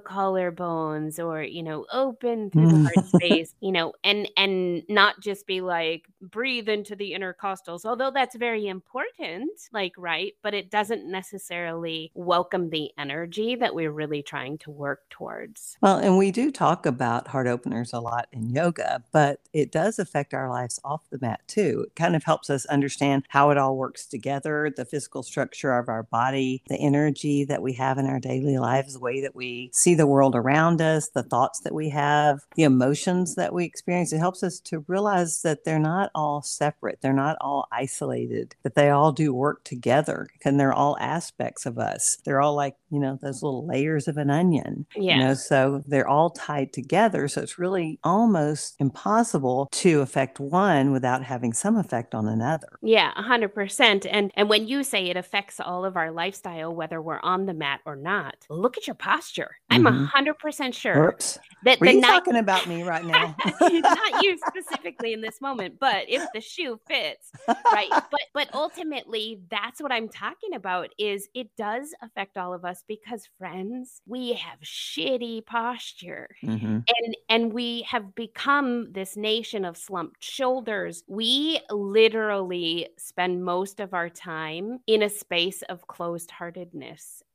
collarbones 0.54 1.24
or, 1.24 1.44
you 1.44 1.64
know, 1.64 1.86
open 1.92 2.50
through 2.50 2.70
the 2.70 2.84
heart 2.84 3.06
space, 3.16 3.54
you 3.60 3.72
know, 3.72 3.94
and 4.04 4.30
and 4.38 4.84
not 4.90 5.20
just 5.22 5.48
be 5.48 5.62
like 5.62 6.06
breathe 6.22 6.70
into 6.70 6.96
the 6.96 7.14
intercostals, 7.14 7.86
although 7.86 8.12
that's 8.12 8.36
very 8.36 8.68
important, 8.68 9.52
like 9.72 9.94
right, 9.98 10.34
but 10.42 10.54
it 10.54 10.70
doesn't 10.70 11.10
necessarily 11.10 12.12
welcome 12.16 12.70
the 12.70 12.92
energy 12.98 13.56
that 13.56 13.76
we're 13.76 13.92
really 13.92 14.24
trying 14.24 14.58
to 14.60 14.72
work 14.72 15.02
towards. 15.10 15.78
Well, 15.82 15.98
and 15.98 16.18
we 16.18 16.32
do 16.32 16.52
talk 16.52 16.86
about 16.86 17.28
heart 17.28 17.48
openers 17.48 17.94
a 17.94 18.00
lot 18.00 18.28
in 18.32 18.50
yoga, 18.50 19.04
but 19.12 19.40
it 19.54 19.72
does 19.72 20.00
affect 20.00 20.34
our 20.34 20.50
lives 20.50 20.80
off 20.84 21.02
the 21.10 21.20
mat 21.22 21.42
too. 21.48 21.86
It 21.88 21.96
kind 21.96 22.16
of 22.16 22.24
helps 22.24 22.50
us 22.50 22.66
understand 22.68 23.26
how 23.30 23.50
it 23.50 23.58
all 23.58 23.78
works 23.78 24.06
together, 24.06 24.72
the 24.76 24.86
physical 24.86 25.24
structure 25.24 25.78
of 25.78 25.90
our 25.90 26.04
body, 26.04 26.64
the 26.68 26.78
energy 26.78 27.46
that 27.46 27.62
we 27.62 27.74
have 27.74 27.98
in 27.98 28.06
our 28.06 28.20
daily 28.20 28.58
lives, 28.58 28.94
the 28.94 29.00
way 29.00 29.22
that 29.22 29.36
we 29.36 29.70
see 29.74 29.96
the 29.96 30.08
world 30.08 30.36
around 30.36 30.43
us, 30.82 31.10
the 31.10 31.24
thoughts 31.24 31.60
that 31.62 31.74
we 31.74 31.90
have, 31.90 32.42
the 32.56 32.64
emotions 32.64 33.36
that 33.36 33.54
we 33.54 33.66
experience. 33.66 34.14
It 34.14 34.20
helps 34.20 34.44
us 34.44 34.60
to 34.62 34.86
realize 34.88 35.42
that 35.42 35.64
they're 35.64 35.80
not 35.80 36.12
all 36.14 36.42
separate, 36.42 37.00
they're 37.02 37.14
not 37.14 37.38
all 37.42 37.68
isolated, 37.72 38.56
that 38.64 38.76
they 38.76 38.90
all 38.90 39.12
do 39.12 39.34
work 39.34 39.64
together, 39.64 40.28
and 40.44 40.60
they're 40.60 40.74
all 40.74 40.98
aspects 41.00 41.66
of 41.66 41.78
us. 41.78 42.18
They're 42.26 42.42
all 42.42 42.56
like, 42.56 42.76
you 42.94 43.00
know, 43.00 43.18
those 43.22 43.42
little 43.44 43.66
layers 43.66 44.08
of 44.08 44.18
an 44.18 44.30
onion. 44.30 44.86
Yeah. 44.96 45.16
You 45.18 45.24
know, 45.24 45.34
so 45.34 45.84
they're 45.88 46.08
all 46.08 46.30
tied 46.30 46.72
together. 46.74 47.28
So 47.28 47.42
it's 47.42 47.58
really 47.58 48.00
almost 48.04 48.76
impossible 48.80 49.68
to 49.72 50.02
affect 50.02 50.40
one 50.40 50.92
without 50.92 51.24
having 51.24 51.54
some 51.54 51.76
effect 51.76 52.14
on 52.14 52.28
another. 52.28 52.68
Yeah, 52.82 53.12
a 53.16 53.22
hundred 53.24 53.54
percent. 53.54 54.06
And 54.06 54.32
and 54.36 54.48
when 54.48 54.68
you 54.68 54.84
say 54.84 55.08
it 55.10 55.18
affects 55.18 55.60
all 55.60 55.86
of 55.86 55.98
our 55.98 56.12
lifestyle, 56.12 56.74
whether 56.74 57.02
we're 57.02 57.20
on 57.22 57.46
the 57.48 57.54
mat 57.54 57.82
or 57.86 57.96
not, 57.96 58.36
look 58.50 58.78
at 58.78 58.86
your 58.88 58.96
posture. 58.96 59.56
I'm 59.70 59.88
a 59.88 59.92
Mhm. 59.92 60.08
hundred 60.08 60.38
percent 60.38 60.76
sure 60.76 61.10
Oops. 61.10 61.40
that 61.64 61.80
Were 61.80 61.88
the 61.88 61.94
you 61.96 62.02
night 62.02 62.10
talking 62.10 62.36
about 62.36 62.68
me 62.68 62.84
right 62.84 63.04
now? 63.04 63.36
not 63.62 64.24
you 64.24 64.38
specifically 64.48 65.14
in 65.14 65.22
this 65.22 65.42
moment, 65.42 65.80
but 65.80 66.06
if 66.08 66.24
the 66.34 66.42
shoe 66.42 66.80
fits, 66.88 67.32
right? 67.48 67.90
But 68.12 68.22
but 68.34 68.50
ultimately, 68.54 69.40
that's 69.50 69.82
what 69.82 69.92
I'm 69.92 70.10
talking 70.10 70.54
about. 70.54 70.90
Is 71.00 71.28
it 71.34 71.50
does 71.58 71.94
affect 72.02 72.38
all 72.38 72.54
of 72.54 72.66
us 72.66 72.83
because 72.88 73.28
friends, 73.38 74.02
we 74.06 74.34
have 74.34 74.60
shitty 74.62 75.46
posture 75.46 76.30
Mhm. 76.44 76.84
and 76.88 77.18
and 77.30 77.54
we 77.54 77.82
have 77.84 78.14
become 78.16 78.92
this 78.94 79.16
nation 79.16 79.66
of 79.66 79.78
slumped 79.78 80.24
shoulders 80.24 81.04
we 81.08 81.60
literally 81.72 82.90
spend 82.98 83.44
most 83.46 83.80
of 83.80 83.94
our 83.94 84.10
time 84.10 84.80
in 84.88 85.02
a 85.04 85.10
space 85.10 85.62
of 85.64 85.88
closed 85.88 86.32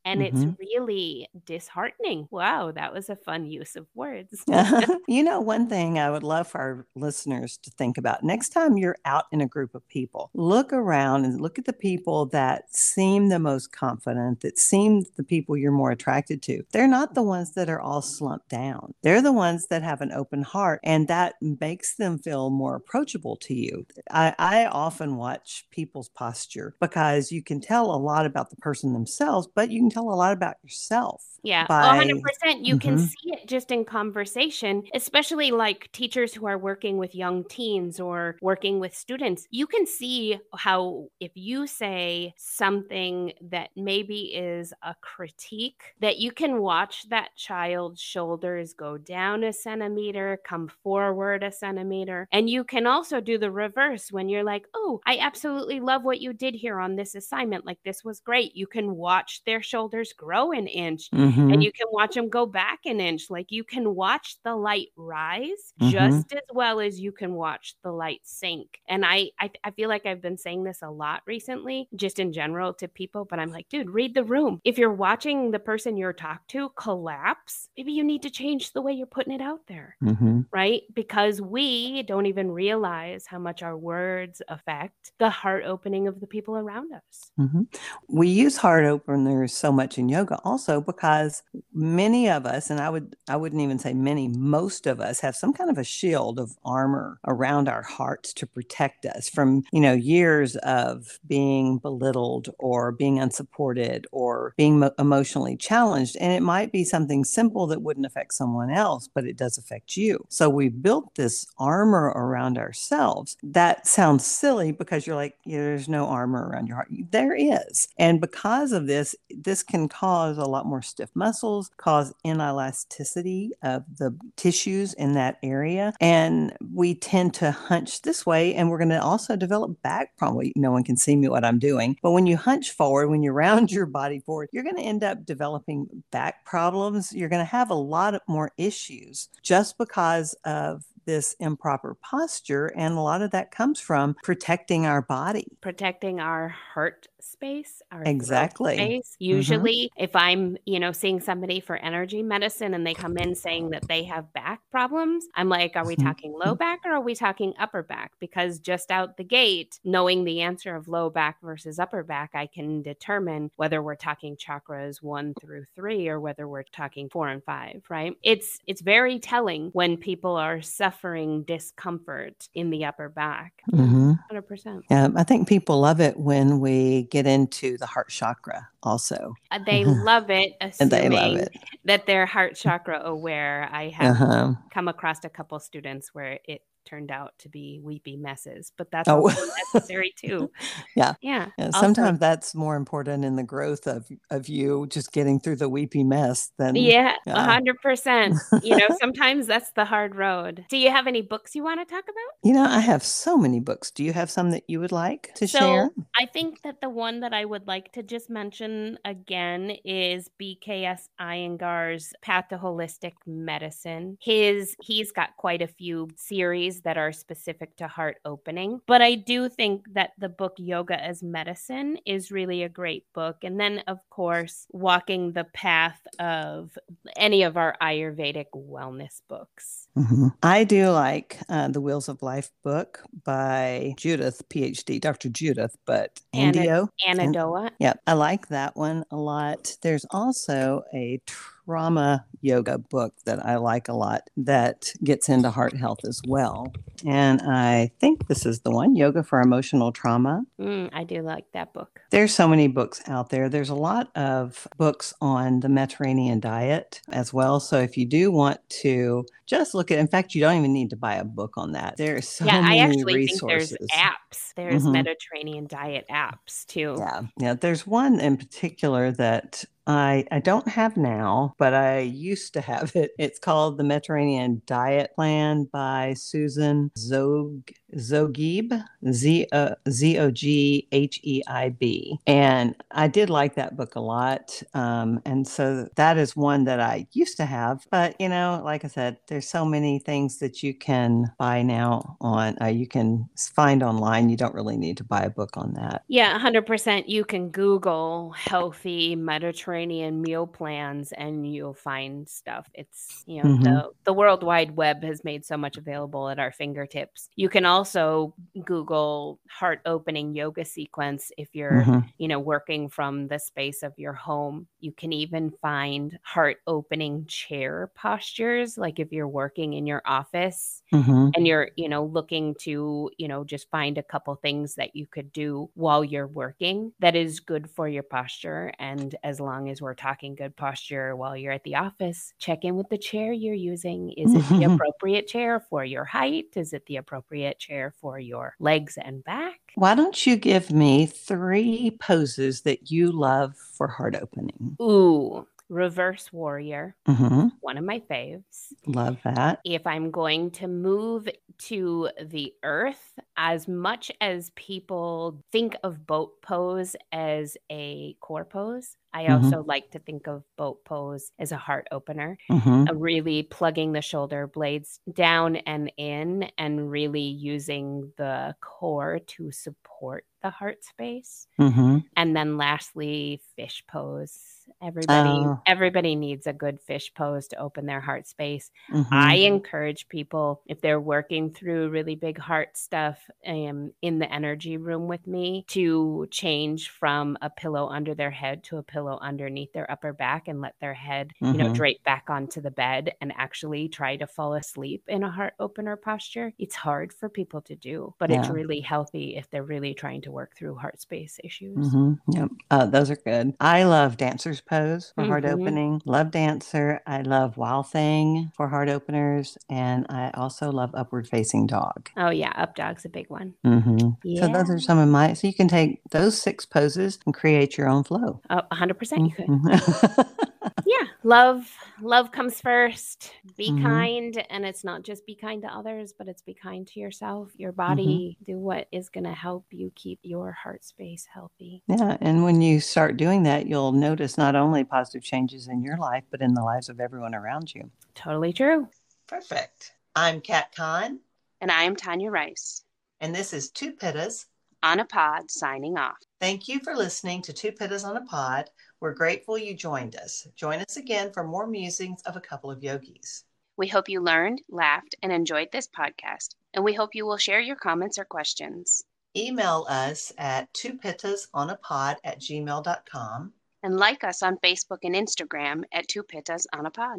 and 0.09 0.23
it's 0.23 0.47
Mhm. 0.47 0.57
really 0.59 1.29
disheartening 1.45 2.27
wow 2.31 2.73
that 2.73 2.93
was 2.93 3.09
a 3.11 3.17
fun 3.17 3.47
use 3.47 3.77
of 3.77 3.87
words 3.95 4.47
you 5.09 5.23
know, 5.23 5.41
one 5.41 5.69
thing 5.69 5.99
I 5.99 6.11
would 6.11 6.23
love 6.23 6.49
for 6.49 6.59
our 6.59 6.87
listeners 6.95 7.59
to 7.59 7.71
think 7.71 7.99
about 7.99 8.23
next 8.25 8.49
time 8.51 8.79
you're 8.79 8.97
out 9.05 9.27
in 9.31 9.43
a 9.43 9.47
group 9.47 9.75
of 9.75 9.87
people, 9.89 10.31
look 10.33 10.73
around 10.73 11.27
and 11.27 11.41
look 11.41 11.59
at 11.59 11.67
the 11.67 11.73
people 11.75 12.25
that 12.27 12.75
seem 12.75 13.29
the 13.29 13.39
most 13.39 13.73
confident, 13.73 14.41
that 14.41 14.59
seem 14.59 15.05
the 15.17 15.23
people 15.25 15.55
you're 15.57 15.71
more 15.71 15.91
attracted 15.91 16.41
to. 16.43 16.63
They're 16.73 16.89
not 16.89 17.15
the 17.15 17.23
ones 17.23 17.53
that 17.55 17.69
are 17.69 17.81
all 17.81 18.01
slumped 18.01 18.49
down. 18.49 18.95
They're 19.03 19.21
the 19.23 19.33
ones 19.33 19.67
that 19.67 19.83
have 19.83 20.01
an 20.01 20.13
open 20.13 20.43
heart, 20.43 20.81
and 20.83 21.09
that 21.09 21.35
makes 21.43 21.97
them 21.97 22.19
feel 22.19 22.49
more 22.49 22.75
approachable 22.77 23.37
to 23.37 23.55
you. 23.55 23.87
I, 24.11 24.35
I 24.39 24.67
often 24.67 25.17
watch 25.17 25.67
people's 25.71 26.09
posture 26.09 26.75
because 26.81 27.31
you 27.31 27.43
can 27.43 27.61
tell 27.61 27.95
a 27.95 27.97
lot 28.01 28.25
about 28.25 28.49
the 28.49 28.57
person 28.57 28.95
themselves, 28.95 29.47
but 29.55 29.71
you 29.71 29.81
can 29.81 29.91
tell 29.99 30.13
a 30.13 30.17
lot 30.17 30.33
about 30.33 30.57
yourself. 30.63 31.25
Yeah, 31.45 31.69
by- 31.69 31.83
100%. 31.83 32.65
You 32.67 32.77
can 32.77 32.97
Mhm. 32.97 32.99
see 32.99 33.33
it 33.33 33.47
just 33.47 33.71
in 33.71 33.85
conversation, 33.85 34.83
especially 34.93 35.53
like 35.53 35.91
teachers 35.93 36.35
who 36.35 36.47
are 36.47 36.59
working 36.59 36.99
with 36.99 37.15
young 37.15 37.45
teens 37.45 38.01
or 38.01 38.37
working 38.43 38.81
with 38.81 38.93
students. 38.95 39.47
You 39.51 39.69
can 39.69 39.87
see 39.87 40.41
how, 40.57 41.07
if 41.21 41.31
you 41.37 41.69
say 41.69 42.35
something 42.37 43.33
that 43.41 43.71
maybe 43.77 44.35
is 44.35 44.75
a 44.83 44.97
critique, 45.01 45.95
that 46.01 46.19
you 46.19 46.33
can 46.33 46.61
watch 46.61 47.09
that 47.11 47.37
child's 47.37 48.01
shoulders 48.01 48.75
go 48.75 48.99
down 48.99 49.45
a 49.45 49.53
centimeter, 49.53 50.41
come 50.45 50.67
forward 50.67 51.45
a 51.45 51.53
centimeter. 51.53 52.27
And 52.33 52.51
you 52.51 52.65
can 52.65 52.87
also 52.87 53.21
do 53.21 53.39
the 53.39 53.53
reverse 53.53 54.11
when 54.11 54.29
you're 54.29 54.43
like, 54.45 54.67
oh, 54.75 55.01
I 55.07 55.19
absolutely 55.19 55.79
love 55.79 56.03
what 56.05 56.21
you 56.21 56.33
did 56.33 56.57
here 56.57 56.81
on 56.81 56.97
this 56.97 57.15
assignment. 57.15 57.65
Like, 57.65 57.79
this 57.85 58.03
was 58.05 58.19
great. 58.19 58.57
You 58.57 58.67
can 58.67 58.97
watch 58.97 59.43
their 59.47 59.63
shoulders 59.63 59.78
shoulders 59.79 60.13
grow 60.13 60.51
an 60.53 60.67
inch 60.67 61.09
Mhm. 61.13 61.53
and 61.53 61.63
you 61.63 61.71
can 61.73 61.87
watch 61.93 62.15
them 62.15 62.29
go 62.29 62.47
back 62.47 62.81
an 62.85 63.01
inch. 63.01 63.31
Like 63.31 63.53
you 63.53 63.63
can 63.65 63.95
watch 63.95 64.37
the 64.43 64.57
light 64.57 64.89
rise 64.97 65.73
Mhm. 65.81 65.91
just 65.91 66.33
as 66.33 66.43
well 66.53 66.81
as 66.81 66.99
you 67.01 67.13
can 67.13 67.35
watch 67.35 67.77
the 67.85 67.93
light 67.93 68.21
sink. 68.25 68.81
And 68.89 69.05
I, 69.07 69.31
I 69.39 69.51
I 69.65 69.71
feel 69.71 69.89
like 69.89 70.05
I've 70.07 70.21
been 70.21 70.37
saying 70.39 70.65
this 70.65 70.83
a 70.83 70.91
lot 70.91 71.23
recently, 71.27 71.89
just 71.95 72.19
in 72.19 72.33
general 72.33 72.75
to 72.75 72.89
people, 72.89 73.25
but 73.25 73.39
I'm 73.39 73.53
like, 73.53 73.69
dude, 73.69 73.91
read 73.91 74.15
the 74.15 74.25
room. 74.25 74.61
If 74.65 74.79
you're 74.79 74.93
watching 74.93 75.51
the 75.53 75.59
person 75.61 75.97
you're 75.97 76.13
talking 76.13 76.45
to 76.49 76.71
collapse, 76.71 77.69
maybe 77.77 77.93
you 77.93 78.03
need 78.05 78.23
to 78.23 78.31
change 78.31 78.73
the 78.73 78.83
way 78.83 78.93
you're 78.93 79.07
putting 79.07 79.33
it 79.33 79.41
out 79.41 79.61
there 79.69 79.97
Mhm. 80.03 80.47
right? 80.53 80.83
Because 80.95 81.41
we 81.41 82.03
don't 82.03 82.27
even 82.27 82.51
realize 82.51 83.27
how 83.27 83.39
much 83.39 83.63
our 83.63 83.77
words 83.77 84.43
affect 84.49 85.13
the 85.19 85.31
heart 85.31 85.65
opening 85.65 86.09
of 86.09 86.21
the 86.21 86.27
people 86.27 86.57
around 86.57 86.93
us. 86.93 87.31
Mhm. 87.39 87.67
We 88.09 88.29
use 88.29 88.57
heart 88.57 88.85
openers 88.85 89.53
so 89.69 89.73
much 89.73 89.99
in 89.99 90.09
yoga 90.09 90.41
also 90.45 90.81
because 90.81 91.43
many 91.75 92.27
of 92.31 92.47
us, 92.47 92.71
and 92.71 92.81
I 92.81 92.89
would 92.89 93.17
I 93.29 93.37
wouldn't 93.37 93.61
even 93.61 93.79
say 93.79 93.93
many, 93.93 94.29
most 94.29 94.87
of 94.87 94.99
us 94.99 95.21
have 95.21 95.37
some 95.37 95.53
kind 95.53 95.69
of 95.69 95.77
a 95.77 95.85
shield 95.85 96.39
of 96.39 96.57
armor 96.65 97.21
around 97.27 97.69
our 97.69 97.83
hearts 97.83 98.33
to 98.35 98.47
protect 98.47 99.05
us 99.05 99.29
from, 99.29 99.65
you 99.71 99.81
know, 99.83 99.93
years 99.93 100.57
of 100.57 101.19
being 101.27 101.77
belittled 101.77 102.49
or 102.59 102.93
being 102.93 103.19
unsupported 103.19 104.07
or 104.11 104.55
being 104.57 104.79
mo- 104.79 104.95
emotionally 104.99 105.57
challenged. 105.57 106.17
And 106.19 106.33
it 106.33 106.43
might 106.43 106.73
be 106.73 106.85
something 106.85 107.25
simple 107.25 107.67
that 107.67 107.83
wouldn't 107.83 108.07
affect 108.07 108.33
someone 108.33 108.71
else, 108.71 109.07
but 109.15 109.27
it 109.27 109.37
does 109.37 109.59
affect 109.59 109.99
you. 109.99 110.25
So 110.31 110.49
we 110.49 110.71
built 110.71 111.15
this 111.17 111.47
armor 111.59 112.15
around 112.17 112.57
ourselves. 112.57 113.37
That 113.43 113.87
sounds 113.87 114.25
silly 114.25 114.73
because 114.73 115.07
you're 115.07 115.17
like, 115.17 115.37
there's 115.45 115.91
no 115.91 116.07
armor 116.07 116.49
around 116.49 116.69
your 116.69 116.77
heart. 116.77 116.89
There 117.11 117.35
is. 117.35 117.89
And 117.99 118.19
because 118.19 118.73
of 118.73 118.87
this, 118.87 119.15
this 119.29 119.58
can 119.63 119.89
cause 119.89 120.39
a 120.39 120.45
lot 120.45 120.67
more 120.67 120.83
stiff 120.83 121.11
muscles, 121.15 121.71
cause 121.77 122.13
inelasticity 122.25 123.51
of 123.63 123.85
the 123.99 124.17
tissues 124.37 124.95
in 124.95 125.13
that 125.15 125.39
area. 125.43 125.93
And 126.01 126.57
we 126.73 126.95
tend 126.95 127.35
to 127.35 127.51
hunch 127.51 128.03
this 128.03 128.25
way. 128.27 128.55
And 128.55 128.71
we're 128.71 128.79
going 128.79 128.89
to 128.91 129.03
also 129.03 129.37
develop 129.37 129.81
back 129.83 130.17
problems. 130.17 130.53
No 130.57 130.71
one 130.71 130.85
can 130.85 130.97
see 130.97 131.17
me 131.17 131.29
what 131.29 131.45
I'm 131.45 131.59
doing. 131.59 131.97
But 132.03 132.13
when 132.13 132.27
you 132.27 132.37
hunch 132.37 132.71
forward, 132.71 133.09
when 133.09 133.23
you 133.23 133.33
round 133.33 133.71
your 133.73 133.87
body 133.87 134.21
forward, 134.21 134.49
you're 134.53 134.65
going 134.65 134.77
to 134.77 134.83
end 134.83 135.05
up 135.05 135.25
developing 135.25 135.87
back 136.11 136.45
problems. 136.45 137.13
You're 137.13 137.29
going 137.29 137.45
to 137.45 137.51
have 137.51 137.71
a 137.71 137.75
lot 137.75 138.21
more 138.27 138.53
issues 138.57 139.29
just 139.43 139.79
because 139.79 140.35
of 140.45 140.85
this 141.09 141.35
improper 141.41 141.97
posture. 142.03 142.67
And 142.77 142.95
a 142.95 143.01
lot 143.01 143.23
of 143.23 143.31
that 143.31 143.51
comes 143.51 143.81
from 143.81 144.15
protecting 144.23 144.85
our 144.85 145.01
body. 145.01 145.47
Protecting 145.63 146.21
our 146.21 146.49
heart 146.49 147.09
space, 147.19 147.81
our 147.91 148.05
Exactly. 148.05 148.75
space. 148.75 149.17
Usually, 149.19 149.91
if 149.97 150.15
I'm, 150.15 150.59
you 150.67 150.79
know, 150.79 150.93
seeing 150.93 151.19
somebody 151.21 151.61
for 151.61 151.77
energy 151.77 152.23
medicine 152.23 152.75
and 152.75 152.87
they 152.87 152.93
come 152.93 153.17
in 153.17 153.35
saying 153.35 153.71
that 153.71 153.89
they 153.89 154.05
have 154.05 154.31
back 154.35 154.61
problems, 154.71 155.27
I'm 155.35 155.49
like, 155.49 155.77
are 155.77 155.85
we 155.87 155.97
Mhm. 155.97 156.05
talking 156.05 156.33
low 156.39 156.55
back 156.55 156.81
or 156.85 156.93
are 156.93 157.01
we 157.01 157.15
talking 157.15 157.55
upper 157.59 157.83
back? 157.83 158.13
Because 158.21 158.59
just 158.59 158.91
out 158.91 159.17
the 159.17 159.25
gate, 159.25 159.81
knowing 159.85 160.25
the 160.25 160.43
answer 160.43 160.77
of 160.77 160.89
low 160.89 161.09
back 161.09 161.41
versus 161.41 161.79
upper 161.79 162.03
back, 162.05 162.33
I 162.35 162.47
can 162.47 162.83
determine 162.83 163.51
whether 163.57 163.83
we're 163.83 163.97
talking 163.97 164.37
chakras 164.37 165.03
one 165.03 165.35
through 165.41 165.65
three 165.75 166.07
or 166.09 166.21
whether 166.21 166.47
we're 166.47 166.65
talking 166.65 167.09
four 167.09 167.29
and 167.29 167.43
five, 167.43 167.83
right? 167.89 168.13
It's 168.23 168.59
it's 168.67 168.83
very 168.83 169.19
telling 169.19 169.71
when 169.73 169.97
people 169.97 170.37
are 170.37 170.61
suffering 170.61 170.98
discomfort 171.47 172.49
in 172.55 172.71
the 172.71 172.85
upper 172.85 173.09
back. 173.09 173.63
Mhm. 173.73 174.19
100%. 174.31 174.85
Yeah, 174.91 175.09
I 175.17 175.25
think 175.25 175.49
people 175.49 175.81
love 175.81 176.01
it 176.01 176.19
when 176.19 176.61
we 176.61 177.05
get 177.05 177.27
into 177.27 177.77
the 177.79 177.87
heart 177.87 178.09
chakra 178.11 178.69
also. 178.83 179.35
Uh, 179.51 179.59
They 179.65 179.85
love 179.85 180.31
it, 180.31 180.53
And 180.61 180.71
assuming 180.93 181.11
they 181.11 181.17
love 181.17 181.37
it. 181.37 181.53
that 181.85 182.07
they're 182.07 182.27
heart 182.27 182.57
chakra 182.57 183.01
aware. 183.05 183.69
I 183.73 183.89
have 183.91 184.13
Uh-huh. 184.21 184.55
come 184.71 184.89
across 184.89 185.25
a 185.25 185.29
couple 185.29 185.59
students 185.61 186.15
where 186.15 186.39
it 186.45 186.63
turned 186.89 187.11
out 187.11 187.33
to 187.41 187.49
be 187.49 187.81
weepy 187.83 188.17
messes, 188.17 188.73
but 188.77 188.91
that's 188.91 189.09
Oh. 189.09 189.27
necessary 189.75 190.13
too. 190.17 190.51
Yeah. 190.97 191.15
Yeah. 191.21 191.49
Yeah, 191.59 191.67
Also- 191.67 191.81
sometimes 191.81 192.19
that's 192.19 192.55
more 192.55 192.77
important 192.77 193.25
in 193.25 193.37
the 193.37 193.43
growth 193.43 193.87
of 193.87 194.09
of 194.31 194.49
you 194.49 194.87
just 194.89 195.13
getting 195.13 195.39
through 195.41 195.57
the 195.57 195.69
weepy 195.69 196.05
mess 196.05 196.53
than 196.59 196.75
Yeah, 196.77 197.15
a 197.27 197.43
hundred 197.45 197.77
percent. 197.83 198.35
You 198.63 198.77
know, 198.77 198.89
sometimes 199.01 199.47
that's 199.47 199.71
the 199.73 199.85
hard 199.85 200.15
road. 200.17 200.65
Do 200.71 200.77
you 200.79 200.91
have 200.91 201.07
any 201.07 201.23
books 201.23 201.55
you 201.55 201.63
want 201.63 201.81
to 201.81 201.85
talk 201.95 202.05
about? 202.05 202.31
You 202.43 202.53
know, 202.55 202.65
I 202.65 202.81
have 202.81 203.03
so 203.05 203.37
many 203.37 203.61
books. 203.61 203.91
Do 203.91 204.03
you 204.05 204.13
have 204.13 204.31
some 204.31 204.51
that 204.53 204.65
you 204.69 204.81
would 204.81 204.93
like 204.93 205.35
to 205.35 205.47
So 205.49 205.59
share? 205.59 205.91
I 206.19 206.27
think 206.27 206.63
that 206.63 206.81
the 206.81 206.89
one 206.89 207.21
that 207.21 207.35
I 207.35 207.45
would 207.45 207.67
like 207.67 207.93
to 207.93 208.03
just 208.03 208.31
mention 208.31 208.99
again 209.05 209.77
is 209.85 210.31
BKS 210.41 211.09
Iyengar's 211.21 212.13
Path 212.23 212.49
to 212.49 212.59
Holistic 212.59 213.13
Medicine. 213.27 214.17
His 214.21 214.75
he's 214.81 215.13
got 215.13 215.37
quite 215.37 215.63
a 215.63 215.67
few 215.69 216.09
series 216.17 216.78
that 216.83 216.97
are 216.97 217.13
specific 217.13 217.77
to 217.77 217.89
heart 217.89 218.17
opening, 218.25 218.81
but 218.87 219.03
I 219.03 219.15
do 219.15 219.49
think 219.49 219.93
that 219.95 220.13
the 220.19 220.29
book 220.29 220.55
Yoga 220.59 221.03
as 221.03 221.23
Medicine 221.23 221.99
is 222.07 222.31
really 222.31 222.63
a 222.63 222.69
great 222.69 223.05
book. 223.15 223.39
And 223.43 223.59
then 223.59 223.83
of 223.87 223.99
course, 224.11 224.67
Walking 224.71 225.33
the 225.33 225.45
Path 225.45 226.01
of 226.19 226.77
any 227.17 227.43
of 227.43 227.57
our 227.57 227.77
Ayurvedic 227.83 228.47
wellness 228.55 229.23
books. 229.29 229.89
Mhm. 229.97 230.35
I 230.43 230.65
do 230.65 230.91
like 230.91 231.39
uh, 231.49 231.69
the 231.69 231.81
Wheels 231.81 232.09
of 232.09 232.23
Life 232.23 232.51
book 232.63 233.03
by 233.25 233.95
Judith, 233.97 234.43
PhD, 234.49 235.01
Dr. 235.01 235.29
Judith, 235.29 235.77
but 235.87 236.21
Andio. 236.35 236.89
Anodea. 237.07 237.71
Yeah, 237.79 237.95
I 238.07 238.13
like 238.13 238.49
that 238.49 238.77
one 238.77 239.05
a 239.11 239.17
lot. 239.17 239.77
There's 239.83 240.07
also 240.11 240.83
a 240.95 241.21
trauma 241.69 242.25
yoga 242.41 242.79
book 242.79 243.13
that 243.27 243.45
I 243.45 243.57
like 243.57 243.89
a 243.89 243.93
lot 243.93 244.23
that 244.39 244.91
gets 245.05 245.29
into 245.29 245.51
heart 245.51 245.77
health 245.77 245.99
as 246.07 246.23
well. 246.27 246.73
And 247.05 247.43
I 247.43 247.91
think 248.01 248.27
this 248.27 248.47
is 248.47 248.61
the 248.61 248.71
one 248.71 248.97
Yoga 248.97 249.23
for 249.23 249.41
Emotional 249.41 249.93
Trauma. 249.93 250.43
Mm, 250.61 250.89
I 250.93 251.05
do 251.05 251.21
like 251.21 251.45
that 251.53 251.73
book. 251.75 252.01
There's 252.11 252.35
so 252.35 252.49
many 252.49 252.69
books 252.69 253.03
out 253.07 253.29
there. 253.31 253.49
There's 253.49 253.69
a 253.69 253.75
lot 253.75 254.17
of 254.17 254.67
books 254.79 255.13
on 255.21 255.61
the 255.61 255.69
Mediterranean 255.69 256.41
diet 256.41 257.01
as 257.11 257.33
well. 257.35 257.61
So 257.61 257.79
if 257.81 257.97
you 257.99 258.07
do 258.07 258.31
want 258.33 258.61
to 258.83 259.27
just 259.47 259.75
look 259.75 259.91
at, 259.91 259.99
in 259.99 260.09
fact, 260.09 260.35
you 260.35 260.41
don't 260.41 260.57
even 260.59 260.73
need 260.73 260.91
to 260.91 260.97
buy 260.97 261.17
a 261.17 261.25
book 261.25 261.55
on 261.57 261.73
that. 261.73 261.97
There's 261.99 262.29
so 262.29 262.47
yeah, 262.47 262.61
many 262.63 262.81
I 262.81 262.85
actually 262.85 263.15
resources. 263.15 263.69
think 263.71 263.81
there's 263.81 264.01
apps. 264.01 264.55
There's 264.57 264.85
Mhm. 264.85 264.93
Mediterranean 264.93 265.67
diet 265.67 266.07
apps 266.11 266.65
too. 266.67 266.97
Yeah, 266.99 267.21
yeah. 267.39 267.55
There's 267.55 267.87
one 267.87 268.21
in 268.21 268.37
particular 268.37 269.13
that 269.13 269.65
I 269.89 270.27
I 270.31 270.41
don't 270.41 270.69
have 270.69 270.97
now, 270.99 271.55
but 271.59 271.73
I 271.73 272.01
used 272.01 272.53
to 272.53 272.61
have 272.61 272.95
it. 272.95 273.13
It's 273.19 273.39
called 273.39 273.79
the 273.79 273.85
Mediterranean 273.85 274.61
Diet 274.67 275.13
Plan 275.15 275.65
by 275.73 276.15
Susan 276.15 276.91
Zog 276.99 277.71
Zogheib 277.97 278.85
Z 279.11 279.47
uh, 279.51 279.75
Z 279.89 280.19
O 280.19 280.31
G 280.31 280.87
H 280.93 281.21
E 281.23 281.43
I 281.49 281.71
B, 281.71 282.19
and 282.27 282.75
I 282.91 283.09
did 283.09 283.31
like 283.31 283.55
that 283.55 283.79
book 283.79 283.95
a 283.95 284.01
lot. 284.01 284.63
Um, 284.75 285.23
and 285.25 285.49
so 285.49 285.89
that 285.97 286.19
is 286.19 286.37
one 286.37 286.65
that 286.65 286.81
I 286.81 287.07
used 287.13 287.39
to 287.39 287.47
have. 287.47 287.87
But 287.91 288.15
you 288.21 288.29
know, 288.29 288.61
like 288.63 288.85
I 288.85 288.89
said, 288.89 289.17
there's 289.29 289.49
so 289.49 289.65
many 289.65 290.01
things 290.01 290.39
that 290.41 290.63
you 290.63 290.75
can 290.75 291.33
buy 291.39 291.63
now 291.63 292.19
on. 292.21 292.57
Uh, 292.61 292.67
you 292.67 292.87
can 292.87 293.27
find 293.39 293.83
online. 293.83 294.29
You 294.29 294.37
don't 294.37 294.55
really 294.55 294.77
need 294.77 294.99
to 294.99 295.05
buy 295.05 295.23
a 295.23 295.31
book 295.31 295.57
on 295.57 295.73
that. 295.75 296.03
Yeah, 296.09 296.39
100%. 296.39 297.09
You 297.09 297.25
can 297.25 297.49
Google 297.49 298.33
healthy 298.33 299.17
Mediterranean 299.17 299.78
meal 299.87 300.19
plans 300.47 301.13
and 301.13 301.23
you'll 301.51 301.75
find 301.75 302.29
stuff. 302.29 302.69
It's, 302.75 303.23
you 303.27 303.43
know, 303.43 303.43
Mhm. 303.43 303.63
the, 303.63 303.91
the 304.05 304.13
World 304.13 304.43
Wide 304.43 304.77
Web 304.77 305.03
has 305.05 305.25
made 305.25 305.45
so 305.45 305.57
much 305.57 305.77
available 305.77 306.29
at 306.29 306.39
our 306.39 306.51
fingertips. 306.53 307.29
You 307.37 307.49
can 307.49 307.65
also 307.65 308.35
Google 308.65 309.41
heart 309.49 309.81
opening 309.85 310.35
yoga 310.35 310.65
sequence 310.65 311.31
if 311.37 311.55
you're, 311.55 311.91
Mhm. 311.91 312.13
you 312.19 312.29
know, 312.29 312.39
working 312.41 312.89
from 312.89 313.29
the 313.29 313.39
space 313.39 313.83
of 313.83 313.93
your 313.97 314.13
home. 314.13 314.67
You 314.81 314.93
can 314.93 315.13
even 315.13 315.51
find 315.51 316.19
heart 316.23 316.59
opening 316.67 317.27
chair 317.27 317.91
postures. 317.95 318.77
Like 318.79 318.99
if 318.99 319.13
you're 319.13 319.29
working 319.29 319.73
in 319.75 319.87
your 319.87 320.03
office 320.05 320.83
Mhm. 320.93 321.37
and 321.37 321.47
you're 321.47 321.71
you 321.77 321.89
know 321.89 322.05
looking 322.05 322.55
to 322.57 323.11
you 323.19 323.29
know 323.29 323.45
just 323.45 323.71
find 323.71 323.99
a 323.99 324.03
couple 324.03 324.35
things 324.37 324.75
that 324.77 324.97
you 324.97 325.07
could 325.07 325.33
do 325.33 325.71
while 325.75 326.03
you're 326.05 326.27
working 326.27 326.93
that 327.01 327.15
is 327.15 327.41
good 327.41 327.71
for 327.71 327.89
your 327.89 328.03
posture 328.03 328.73
and 328.79 329.15
as 329.23 329.41
long 329.41 329.68
as 329.69 329.81
we're 329.81 329.95
talking 329.95 330.35
good 330.35 330.57
posture 330.57 331.17
while 331.17 331.37
you're 331.37 331.53
at 331.53 331.65
the 331.65 331.77
office 331.77 332.33
check 332.39 332.65
in 332.65 332.77
with 332.77 332.89
the 332.89 332.99
chair 332.99 333.33
you're 333.33 333.55
using. 333.55 334.11
Is 334.13 334.35
it 334.35 334.49
the 334.49 334.65
appropriate 334.73 335.27
chair 335.27 335.61
for 335.69 335.85
your 335.85 336.05
height? 336.05 336.47
Is 336.57 336.73
it 336.73 336.87
the 336.87 336.97
appropriate 336.97 337.59
chair 337.59 337.95
for 338.01 338.19
your 338.19 338.55
legs 338.59 338.99
and 339.03 339.23
back? 339.25 339.61
Why 339.75 339.95
don't 339.95 340.27
you 340.27 340.37
give 340.37 340.71
me 340.71 341.07
three 341.07 341.97
poses 342.01 342.63
that 342.63 342.91
you 342.91 343.13
love 343.13 343.57
for 343.57 343.89
heart 343.89 344.17
opening? 344.17 344.77
ooh 344.81 345.47
reverse 345.69 346.33
warrior, 346.33 346.97
hmm 347.07 347.49
one 347.61 347.77
of 347.79 347.85
my 347.85 348.01
faves. 348.01 348.73
Love 348.87 349.19
that. 349.25 349.61
If 349.65 349.87
I'm 349.87 350.11
going 350.11 350.51
to 350.53 350.69
move 350.69 351.29
to 351.59 352.11
the 352.25 352.55
earth, 352.63 353.19
as 353.37 353.69
much 353.69 354.11
as 354.21 354.51
people 354.57 355.43
think 355.53 355.77
of 355.83 356.07
boat 356.07 356.41
pose 356.43 356.97
as 357.13 357.57
a 357.71 358.15
core 358.21 358.45
pose, 358.45 358.97
I 359.13 359.25
Mhm. 359.25 359.35
also 359.35 359.63
like 359.65 359.91
to 359.93 359.99
think 359.99 360.27
of 360.29 360.45
boat 360.57 360.85
pose 360.85 361.33
as 361.39 361.53
a 361.53 361.57
heart 361.59 361.89
opener. 361.91 362.39
hmm 362.49 362.85
uh, 362.91 362.95
really 362.95 363.43
plugging 363.43 363.93
the 363.93 364.03
shoulder 364.03 364.47
blades 364.47 365.01
down 365.13 365.57
and 365.57 365.93
in 365.97 366.51
and 366.59 366.91
really 366.91 367.21
using 367.23 368.13
the 368.17 368.55
core 368.61 369.19
to 369.27 369.51
support 369.53 370.25
the 370.43 370.51
heart 370.51 370.85
space 370.85 371.47
hmm 371.59 371.99
and 372.17 372.37
then 372.37 372.57
lastly 372.57 373.41
fish 373.57 373.83
pose 373.89 374.58
everybody 374.83 375.51
Oh. 375.51 375.63
everybody 375.67 376.15
needs 376.15 376.47
a 376.47 376.53
good 376.53 376.81
fish 376.81 377.13
pose 377.15 377.49
to 377.49 377.57
open 377.59 377.87
their 377.87 378.01
heart 378.01 378.27
space 378.29 378.71
hmm 378.89 379.11
i 379.11 379.35
encourage 379.35 380.09
people 380.09 380.63
if 380.67 380.81
they're 380.81 381.01
working 381.01 381.53
through 381.53 381.89
really 381.89 382.15
big 382.15 382.39
heart 382.39 382.77
stuff 382.77 383.19
um, 383.47 383.93
in 384.03 384.19
the 384.19 384.33
energy 384.33 384.77
room 384.77 385.09
with 385.09 385.27
me 385.27 385.65
to 385.69 386.27
change 386.31 386.91
from 386.91 387.37
a 387.43 387.51
pillow 387.51 387.89
under 387.89 388.15
their 388.15 388.31
head 388.31 388.63
to 388.63 388.77
a 388.77 388.83
pillow 388.83 389.19
underneath 389.21 389.73
their 389.73 389.91
upper 389.91 390.13
back 390.13 390.49
and 390.49 390.61
let 390.61 390.75
their 390.81 390.95
head 390.95 391.33
you 391.51 391.59
know 391.59 391.69
Mhm. 391.69 391.75
drape 391.75 392.03
back 392.05 392.25
onto 392.29 392.61
the 392.61 392.71
bed 392.71 393.13
and 393.21 393.33
actually 393.37 393.89
try 393.89 394.17
to 394.17 394.27
fall 394.27 394.55
asleep 394.55 395.03
in 395.09 395.23
a 395.25 395.31
heart 395.31 395.55
opener 395.59 395.97
posture 395.97 396.53
it's 396.59 396.77
hard 396.77 397.13
for 397.13 397.29
people 397.29 397.61
to 397.63 397.75
do 397.77 398.15
but 398.19 398.31
it's 398.31 398.49
really 398.51 398.81
healthy 398.81 399.37
if 399.37 399.51
they're 399.51 399.63
really 399.65 399.95
trying 399.95 400.21
to 400.23 400.31
work 400.33 400.55
through 400.57 400.77
heart 400.77 401.01
space 401.01 401.41
issues 401.43 401.97
hmm 401.97 402.15
Yep. 402.29 402.51
Uh, 402.71 402.87
those 402.87 403.11
are 403.11 403.17
good. 403.17 403.55
I 403.61 403.85
love 403.85 404.17
Dancer's 404.17 404.61
Pose 404.69 405.13
for 405.15 405.25
heart 405.25 405.45
Mhm. 405.45 405.53
opening. 405.55 406.03
Love 406.07 406.31
Dancer. 406.33 407.01
I 407.07 407.23
love 407.23 407.57
Wild 407.57 407.91
Thing 407.91 408.53
for 408.57 408.69
heart 408.69 408.89
openers. 408.91 409.59
And 409.71 410.07
I 410.11 410.31
also 410.35 410.73
love 410.73 410.91
Upward 410.95 411.29
Facing 411.29 411.67
Dog. 411.67 412.11
oh 412.17 412.31
yeah 412.31 412.53
up 412.57 412.77
dog's 412.77 413.05
a 413.07 413.11
big 413.11 413.31
one 413.31 413.55
hmm 413.65 414.11
yeah 414.25 414.41
So 414.41 414.49
those 414.49 414.71
are 414.71 414.81
some 414.81 414.99
of 414.99 415.09
my, 415.09 415.35
so 415.35 415.47
you 415.49 415.55
can 415.55 415.69
take 415.69 416.01
those 416.11 416.41
six 416.41 416.67
poses 416.67 417.19
and 417.27 417.35
create 417.35 417.79
your 417.79 417.89
own 417.89 418.05
flow. 418.05 418.43
oh, 418.51 418.63
100% 418.73 419.27
you 419.29 419.35
could 419.35 419.47
Mhm. 419.49 420.27
yeah 420.87 421.07
love 421.25 421.71
love 422.01 422.31
comes 422.33 422.61
first 422.61 423.33
be 423.57 423.71
Mhm. 423.71 423.83
kind 423.83 424.47
and 424.51 424.65
it's 424.65 424.85
not 424.85 425.03
just 425.03 425.27
be 425.27 425.35
kind 425.35 425.63
to 425.63 425.69
others 425.69 426.13
but 426.17 426.29
it's 426.29 426.43
be 426.43 426.55
kind 426.55 426.87
to 426.89 427.01
yourself 427.01 427.51
your 427.57 427.73
Mm-hmm. 427.73 427.77
body 427.77 428.39
do 428.45 428.59
what 428.59 428.89
is 428.93 429.09
going 429.09 429.25
to 429.25 429.33
help 429.33 429.65
you 429.71 429.91
keep 429.95 430.21
your 430.23 430.53
heart 430.53 430.85
space 430.85 431.27
healthy 431.33 431.83
yeah. 431.87 432.17
And 432.21 432.45
when 432.45 432.61
you 432.63 432.81
start 432.81 433.17
doing 433.17 433.43
that, 433.45 433.67
you'll 433.67 433.93
notice 433.93 434.39
not 434.39 434.55
only 434.57 434.85
positive 434.85 435.23
changes 435.23 435.69
in 435.69 435.83
your 435.83 435.97
life, 435.97 436.25
but 436.31 436.41
in 436.43 436.55
the 436.55 436.63
lives 436.63 436.89
of 436.89 437.01
everyone 437.01 437.35
around 437.35 437.75
you. 437.75 437.91
totally 438.15 438.53
true 438.53 438.89
Perfect. 439.27 439.93
I'm 440.17 440.41
Kat 440.41 440.75
Kahn, 440.75 441.21
and 441.61 441.71
i 441.71 441.83
am 441.83 441.95
tanya 441.97 442.31
rice 442.31 442.85
and 443.21 443.35
this 443.35 443.53
is 443.53 443.71
Two 443.71 443.93
Pittas. 443.93 444.47
on 444.83 445.01
a 445.01 445.05
pod 445.05 445.51
signing 445.51 445.99
off 445.99 446.17
Thank 446.41 446.69
you 446.69 446.79
for 446.81 446.95
listening 446.95 447.43
to 447.43 447.53
Two 447.53 447.73
Pittas 447.73 448.05
on 448.09 448.17
a 448.17 448.25
Pod. 448.25 448.71
We're 449.01 449.15
grateful 449.15 449.57
you 449.57 449.75
joined 449.75 450.17
us. 450.17 450.47
Join 450.57 450.81
us 450.81 450.97
again 450.97 451.31
for 451.33 451.45
more 451.45 451.67
musings 451.67 452.21
of 452.23 452.37
a 452.37 452.41
couple 452.41 452.71
of 452.71 452.83
yogis. 452.83 453.45
we 453.77 453.87
hope 453.87 454.09
you 454.09 454.21
learned 454.21 454.61
laughed 454.69 455.15
and 455.23 455.31
enjoyed 455.33 455.69
this 455.71 455.87
podcast 455.89 456.57
and 456.75 456.85
we 456.85 456.93
hope 456.95 457.15
you 457.15 457.25
will 457.25 457.37
share 457.39 457.61
your 457.61 457.77
comments 457.77 458.19
or 458.19 458.25
questions 458.25 459.05
Email 459.37 459.87
us 459.89 460.33
at 460.39 460.73
twopittasonapod 460.75 462.17
at 462.25 462.41
gmail.com. 462.41 463.53
and 463.85 463.97
like 463.97 464.25
us 464.25 464.43
on 464.43 464.57
facebook 464.59 464.99
and 465.05 465.15
instagram 465.15 465.85
at 465.93 466.09
two 466.09 466.25
pittas 466.25 466.67
on 466.73 466.87
a 466.87 466.91
pod 466.91 467.19